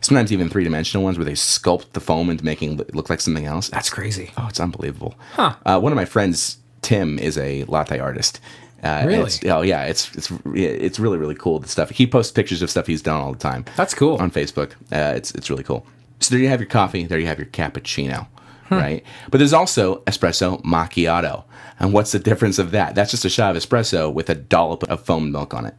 [0.00, 3.20] sometimes even three dimensional ones where they sculpt the foam into making it look like
[3.20, 3.68] something else.
[3.70, 4.32] That's crazy.
[4.36, 5.14] Oh, it's unbelievable.
[5.34, 5.54] Huh.
[5.64, 8.40] Uh, one of my friends, Tim, is a latte artist.
[8.82, 9.18] Uh, Really?
[9.20, 11.58] it's- oh yeah, it's it's it's really really cool.
[11.58, 13.66] The stuff he posts pictures of stuff he's done all the time.
[13.76, 14.16] That's cool.
[14.16, 14.72] on Facebook.
[14.90, 15.86] Uh, it's it's really cool.
[16.20, 17.04] So there you have your coffee.
[17.04, 18.26] There you have your cappuccino,
[18.70, 19.04] right?
[19.30, 21.44] But there's also espresso macchiato.
[21.78, 22.94] And what's the difference of that?
[22.94, 25.74] That's just a shot of espresso with a dollop of foamed milk on it.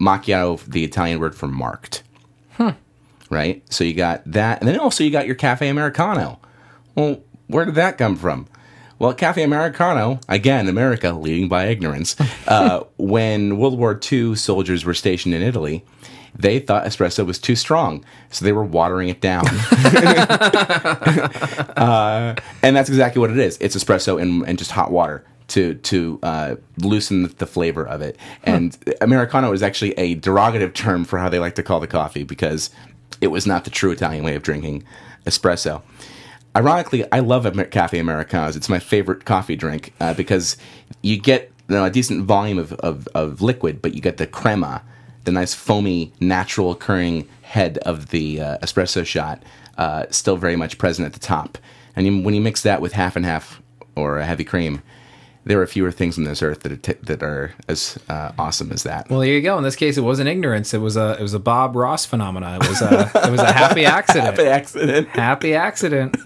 [0.00, 2.02] Macchiato, the Italian word for marked.
[3.30, 3.62] Right?
[3.72, 4.60] So you got that.
[4.60, 6.40] And then also you got your cafe americano.
[6.94, 8.46] Well, where did that come from?
[8.98, 12.16] Well, Cafe Americano, again, America leading by ignorance.
[12.46, 15.82] Uh, when World War II soldiers were stationed in Italy,
[16.36, 19.46] they thought espresso was too strong, so they were watering it down.
[21.76, 23.56] uh, and that's exactly what it is.
[23.60, 28.16] It's espresso and, and just hot water to to uh, loosen the flavor of it.
[28.42, 32.24] And Americano is actually a derogative term for how they like to call the coffee
[32.24, 32.70] because
[33.20, 34.84] it was not the true Italian way of drinking
[35.26, 35.82] espresso.
[36.56, 38.54] Ironically, I love Cafe Americanos.
[38.54, 40.56] It's my favorite coffee drink uh, because
[41.02, 44.26] you get you know, a decent volume of, of, of liquid, but you get the
[44.26, 44.82] crema,
[45.24, 49.42] the nice foamy, natural occurring head of the uh, espresso shot,
[49.78, 51.58] uh, still very much present at the top.
[51.96, 53.60] And you, when you mix that with half and half
[53.96, 54.82] or a heavy cream,
[55.46, 58.72] there are fewer things on this earth that are, t- that are as uh, awesome
[58.72, 59.10] as that.
[59.10, 59.58] Well, there you go.
[59.58, 60.72] In this case, it wasn't ignorance.
[60.72, 62.62] It was a it was a Bob Ross phenomenon.
[62.62, 64.24] It was a it was a happy accident.
[64.24, 65.08] happy accident.
[65.08, 66.16] happy accident.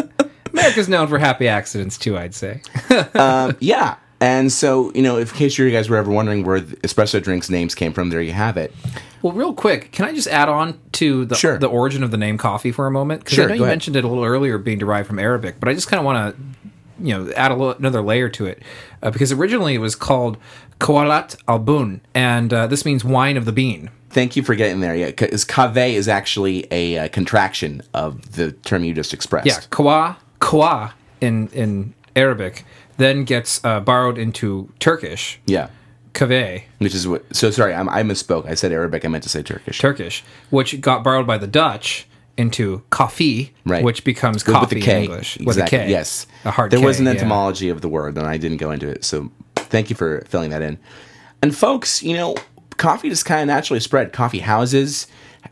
[0.52, 2.18] America's known for happy accidents too.
[2.18, 2.62] I'd say.
[3.60, 3.96] Yeah.
[4.24, 7.50] And so, you know, in case you guys were ever wondering where the espresso drinks
[7.50, 8.74] names came from, there you have it.
[9.20, 11.58] Well, real quick, can I just add on to the Sure.
[11.58, 13.20] the origin of the name coffee for a moment?
[13.20, 13.72] Because Sure, I know you ahead.
[13.72, 16.34] mentioned it a little earlier, being derived from Arabic, but I just kind of want
[16.34, 16.42] to,
[17.06, 18.62] you know, add a little, another layer to it
[19.02, 20.38] uh, because originally it was called
[20.80, 23.90] Kawalat Albun, and uh, this means wine of the bean.
[24.08, 24.94] Thank you for getting there.
[24.96, 29.46] Yeah, because cave is actually a uh, contraction of the term you just expressed.
[29.46, 32.64] Yeah, kawa kawa in in Arabic
[32.96, 35.68] then gets uh, borrowed into Turkish Yeah.
[36.12, 37.24] kave Which is what.
[37.34, 38.46] So sorry, I'm, I misspoke.
[38.48, 39.04] I said Arabic.
[39.04, 39.78] I meant to say Turkish.
[39.78, 42.06] Turkish, which got borrowed by the Dutch
[42.36, 43.84] into coffee, Right.
[43.84, 44.96] which becomes With- coffee with the K.
[44.96, 45.46] in English Exactly.
[45.46, 45.90] with a K.
[45.90, 46.26] Yes.
[46.44, 46.70] a hard.
[46.72, 47.12] There K, was an yeah.
[47.12, 49.04] etymology of the word, and I didn't go into it.
[49.04, 50.78] So thank you for filling that in.
[51.42, 52.34] And folks, you know,
[52.76, 54.12] coffee just kind of naturally spread.
[54.12, 55.06] Coffee houses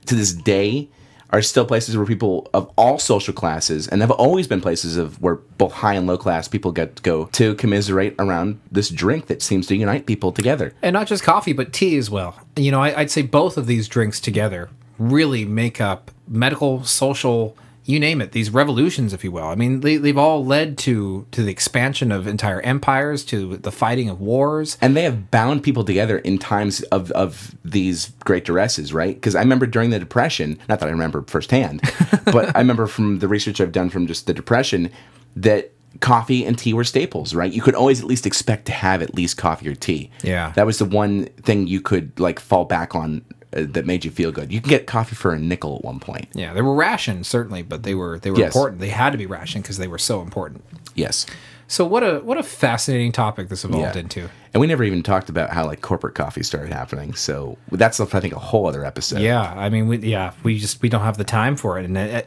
[0.07, 0.89] to this day
[1.33, 5.21] are still places where people of all social classes and have always been places of
[5.23, 9.43] where both high and low class people get go to commiserate around this drink that
[9.43, 10.75] seems to unite people together.
[10.83, 12.39] and not just coffee, but tea as well.
[12.57, 14.69] You know, I, I'd say both of these drinks together
[14.99, 19.45] really make up medical, social, you name it, these revolutions, if you will.
[19.45, 23.73] I mean, they, they've all led to to the expansion of entire empires, to the
[23.73, 24.79] fighting of wars.
[24.81, 29.15] and they have bound people together in times of, of these great duresses, right?
[29.15, 31.81] Because I remember during the Depression, not that I remember firsthand,
[32.27, 34.91] but I remember from the research I've done from just the Depression
[35.37, 37.53] that coffee and tea were staples, right?
[37.53, 40.11] You could always at least expect to have at least coffee or tea.
[40.23, 40.53] Yeah.
[40.55, 44.33] That was the one thing you could like fall back on that made you feel
[44.33, 44.53] good.
[44.53, 46.29] You can get coffee for a nickel at one point.
[46.35, 48.55] Yeah, they were rationed certainly, but they were they were Yes.
[48.55, 48.81] important.
[48.81, 50.65] They had to be rationed because they were so important.
[50.95, 51.27] Yes.
[51.69, 54.01] So what a what a fascinating topic this evolved Yeah.
[54.01, 54.29] into.
[54.53, 57.15] And we never even talked about how like corporate coffee started happening.
[57.15, 59.21] So that's I think a whole other episode.
[59.21, 61.85] Yeah, I mean, we, yeah, we just we don't have the time for it.
[61.87, 62.23] And uh,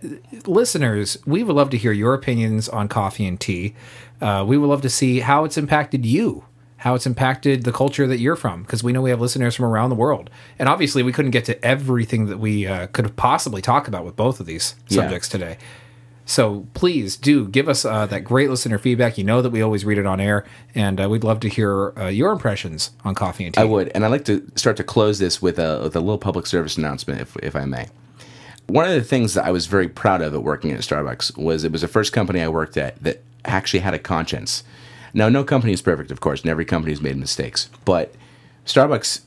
[0.49, 3.75] listeners, we would love to hear your opinions on coffee and tea.
[4.21, 6.44] Uh, we would love to see how it's impacted you,
[6.85, 9.65] how it's impacted the culture that you're from, because we know we have listeners from
[9.65, 10.29] around the world.
[10.59, 14.15] And obviously, we couldn't get to everything that we uh, could possibly talk about with
[14.15, 15.01] both of these Yeah.
[15.01, 15.57] subjects today.
[16.27, 19.17] So please do give us uh, that great listener feedback.
[19.17, 20.45] You know that we always read it on air,
[20.75, 23.61] and uh, we'd love to hear uh, your impressions on coffee and tea.
[23.61, 26.19] I would, and I'd like to start to close this with a with a little
[26.19, 27.87] public service announcement, if if I may.
[28.67, 31.63] One of the things that I was very proud of at working at Starbucks was
[31.63, 34.63] it was the first company I worked at that actually had a conscience.
[35.15, 38.13] Now, no company is perfect, of course, and every company has made mistakes, but
[38.65, 39.21] Starbucks,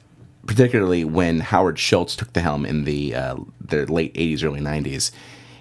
[0.46, 5.10] particularly when Howard Schultz took the helm in the uh, the late '80s, early '90s,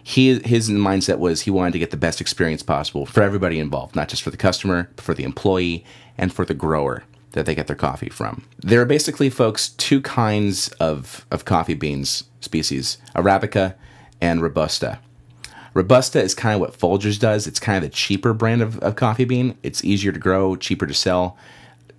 [0.04, 3.95] he his mindset was he wanted to get the best experience possible for everybody involved,
[3.95, 5.86] not just for the customer, but for the employee
[6.18, 8.44] and for the grower that they get their coffee from.
[8.58, 13.76] There are basically, folks, two kinds of, of coffee beans species Arabica
[14.20, 14.99] and Robusta.
[15.78, 17.45] Robusta is kind of what Folgers does.
[17.45, 19.56] It's kind of the cheaper brand of, of coffee bean.
[19.62, 21.38] It's easier to grow, cheaper to sell.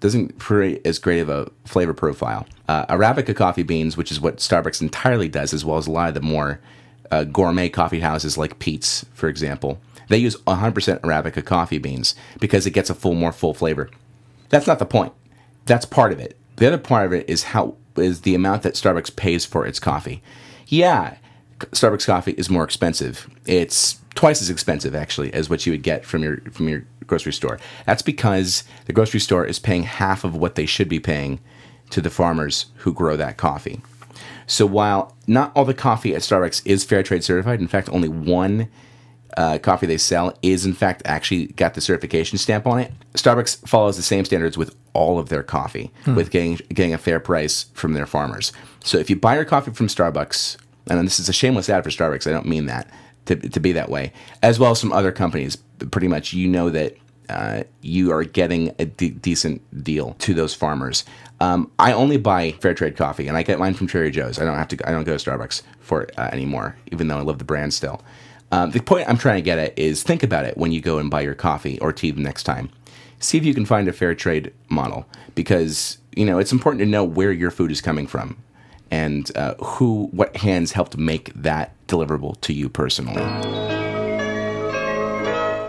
[0.01, 2.45] Doesn't create as great of a flavor profile.
[2.67, 6.09] Uh, Arabica coffee beans, which is what Starbucks entirely does, as well as a lot
[6.09, 6.59] of the more
[7.13, 12.67] uh, gourmet coffee houses like Peet's, for example, they use 100% Arabica coffee beans because
[12.67, 13.91] it gets a full, more full flavor.
[14.49, 15.13] That's not the point.
[15.67, 16.37] That's part of it.
[16.57, 19.79] The other part of it is how is the amount that Starbucks pays for its
[19.79, 20.21] coffee.
[20.67, 21.19] Yeah,
[21.59, 23.29] Starbucks coffee is more expensive.
[23.47, 27.33] It's twice as expensive actually as what you would get from your from your grocery
[27.33, 27.59] store.
[27.87, 31.41] That's because the grocery store is paying half of what they should be paying
[31.91, 33.81] to the farmers who grow that coffee.
[34.47, 38.09] So while not all the coffee at Starbucks is fair trade certified, in fact only
[38.09, 38.69] one
[39.37, 42.93] uh, coffee they sell is in fact actually got the certification stamp on it.
[43.15, 47.21] Starbucks follows the same standards with all of their coffee, with getting getting a fair
[47.21, 48.53] price from their farmers.
[48.83, 50.57] So if you buy your coffee from Starbucks,
[50.89, 52.91] and this is a shameless ad for Starbucks, I don't mean that
[53.27, 54.13] to, to be that way,
[54.43, 55.57] as well as some other companies,
[55.91, 56.97] pretty much you know that
[57.29, 61.05] uh, you are getting a de- decent deal to those farmers.
[61.41, 64.39] Um, I only buy fair trade coffee, and I get mine from Trader Joe's.
[64.39, 64.89] I don't have to.
[64.89, 67.75] I don't go to Starbucks for it uh, anymore, even though I love the brand
[67.75, 68.03] still.
[68.51, 70.99] Um, the point I'm trying to get at is think about it when you go
[70.99, 72.71] and buy your coffee or tea the next time.
[73.21, 76.87] See if you can find a fair trade model because you know it's important to
[76.87, 78.39] know where your food is coming from
[78.91, 83.23] and uh, who, what hands helped make that deliverable to you personally.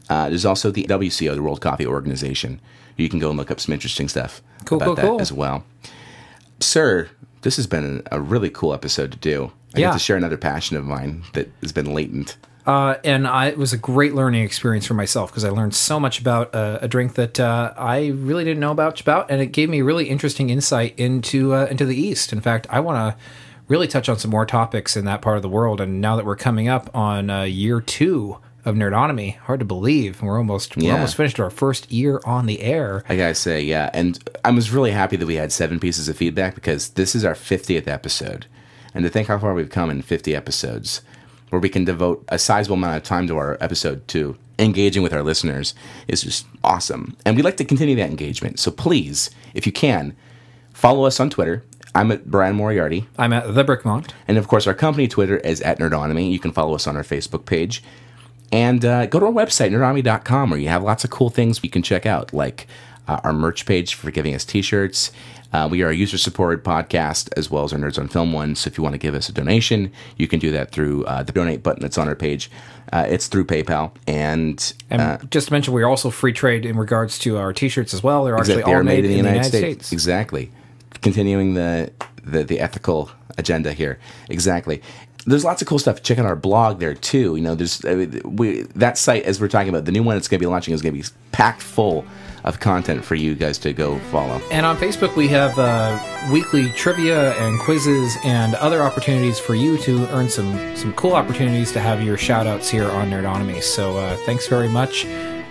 [0.09, 2.59] Uh, there's also the WCO, the World Coffee Organization.
[3.03, 5.21] You can go and look up some interesting stuff Cool, about cool, that cool.
[5.21, 5.63] as well.
[6.59, 7.09] Sir,
[7.41, 9.51] this has been a really cool episode to do.
[9.75, 9.87] I Yeah.
[9.87, 12.37] get to share another passion of mine that has been latent.
[12.65, 15.99] Uh, and I, it was a great learning experience for myself because I learned so
[15.99, 19.47] much about uh, a drink that uh, I really didn't know about, about, and it
[19.47, 22.31] gave me really interesting insight into uh, into the East.
[22.33, 23.23] In fact, I want to
[23.67, 25.79] really touch on some more topics in that part of the world.
[25.81, 28.37] And now that we're coming up on uh, year two
[28.69, 32.61] of Nerdonomy, hard to believe we're almost we're almost finished our first year on the
[32.61, 33.03] air.
[33.09, 33.89] I gotta say, yeah.
[33.93, 37.25] And I was really happy that we had seven pieces of feedback because this is
[37.25, 38.45] our 50th episode.
[38.93, 41.01] And to think how far we've come in 50 episodes,
[41.49, 45.13] where we can devote a sizable amount of time to our episode to engaging with
[45.13, 45.73] our listeners
[46.07, 47.15] is just awesome.
[47.25, 48.59] And we'd like to continue that engagement.
[48.59, 50.15] So please, if you can,
[50.73, 51.63] follow us on Twitter.
[51.95, 53.07] I'm at Bryan Moriarty.
[53.17, 54.11] I'm at the Brickmont.
[54.27, 56.31] And of course, our company Twitter is at Nerdonomy.
[56.31, 57.83] You can follow us on our Facebook page.
[58.51, 61.69] And uh, go to our website, nerdonomy.com, where you have lots of cool things you
[61.69, 62.67] can check out, like
[63.07, 65.11] uh, our merch page for giving us t shirts.
[65.51, 68.55] Uh, we are a user supported podcast as well as our Nerds on Film one.
[68.55, 71.23] So if you want to give us a donation, you can do that through uh,
[71.23, 72.51] the donate button that's on our page.
[72.93, 73.91] Uh, it's through PayPal.
[74.05, 77.95] And, And uh, just to mention, we're also free trade in regards to our T-shirts
[77.95, 78.25] as well.
[78.25, 79.91] They're actually all are made, in the United, States.
[79.91, 80.51] Exactly.
[81.01, 81.91] Continuing the,
[82.23, 83.97] the the ethical agenda here.
[84.29, 84.81] Exactly.
[85.25, 86.01] There's lots of cool stuff.
[86.01, 87.35] Check out our blog there too.
[87.35, 90.15] You know, there's I mean, we that site as we're talking about the new one
[90.15, 92.05] that's going to be launching is going to be packed full
[92.43, 94.41] of content for you guys to go follow.
[94.51, 95.99] And on Facebook, we have uh,
[96.31, 101.71] weekly trivia and quizzes and other opportunities for you to earn some some cool opportunities
[101.73, 103.61] to have your shout outs here on Nerdonomy.
[103.61, 105.05] So uh, thanks very much.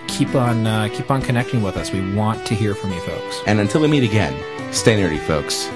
[0.06, 1.92] Keep on uh, keep on connecting with us.
[1.92, 3.42] We want to hear from you folks.
[3.46, 4.34] And until we meet again,
[4.72, 5.66] stay nerdy, folks.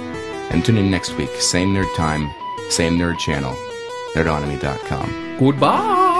[0.50, 1.30] And tune in next week.
[1.36, 2.30] Same nerd time,
[2.68, 3.56] same nerd channel.
[4.14, 5.36] Nerdonomy.com.
[5.38, 6.11] Goodbye.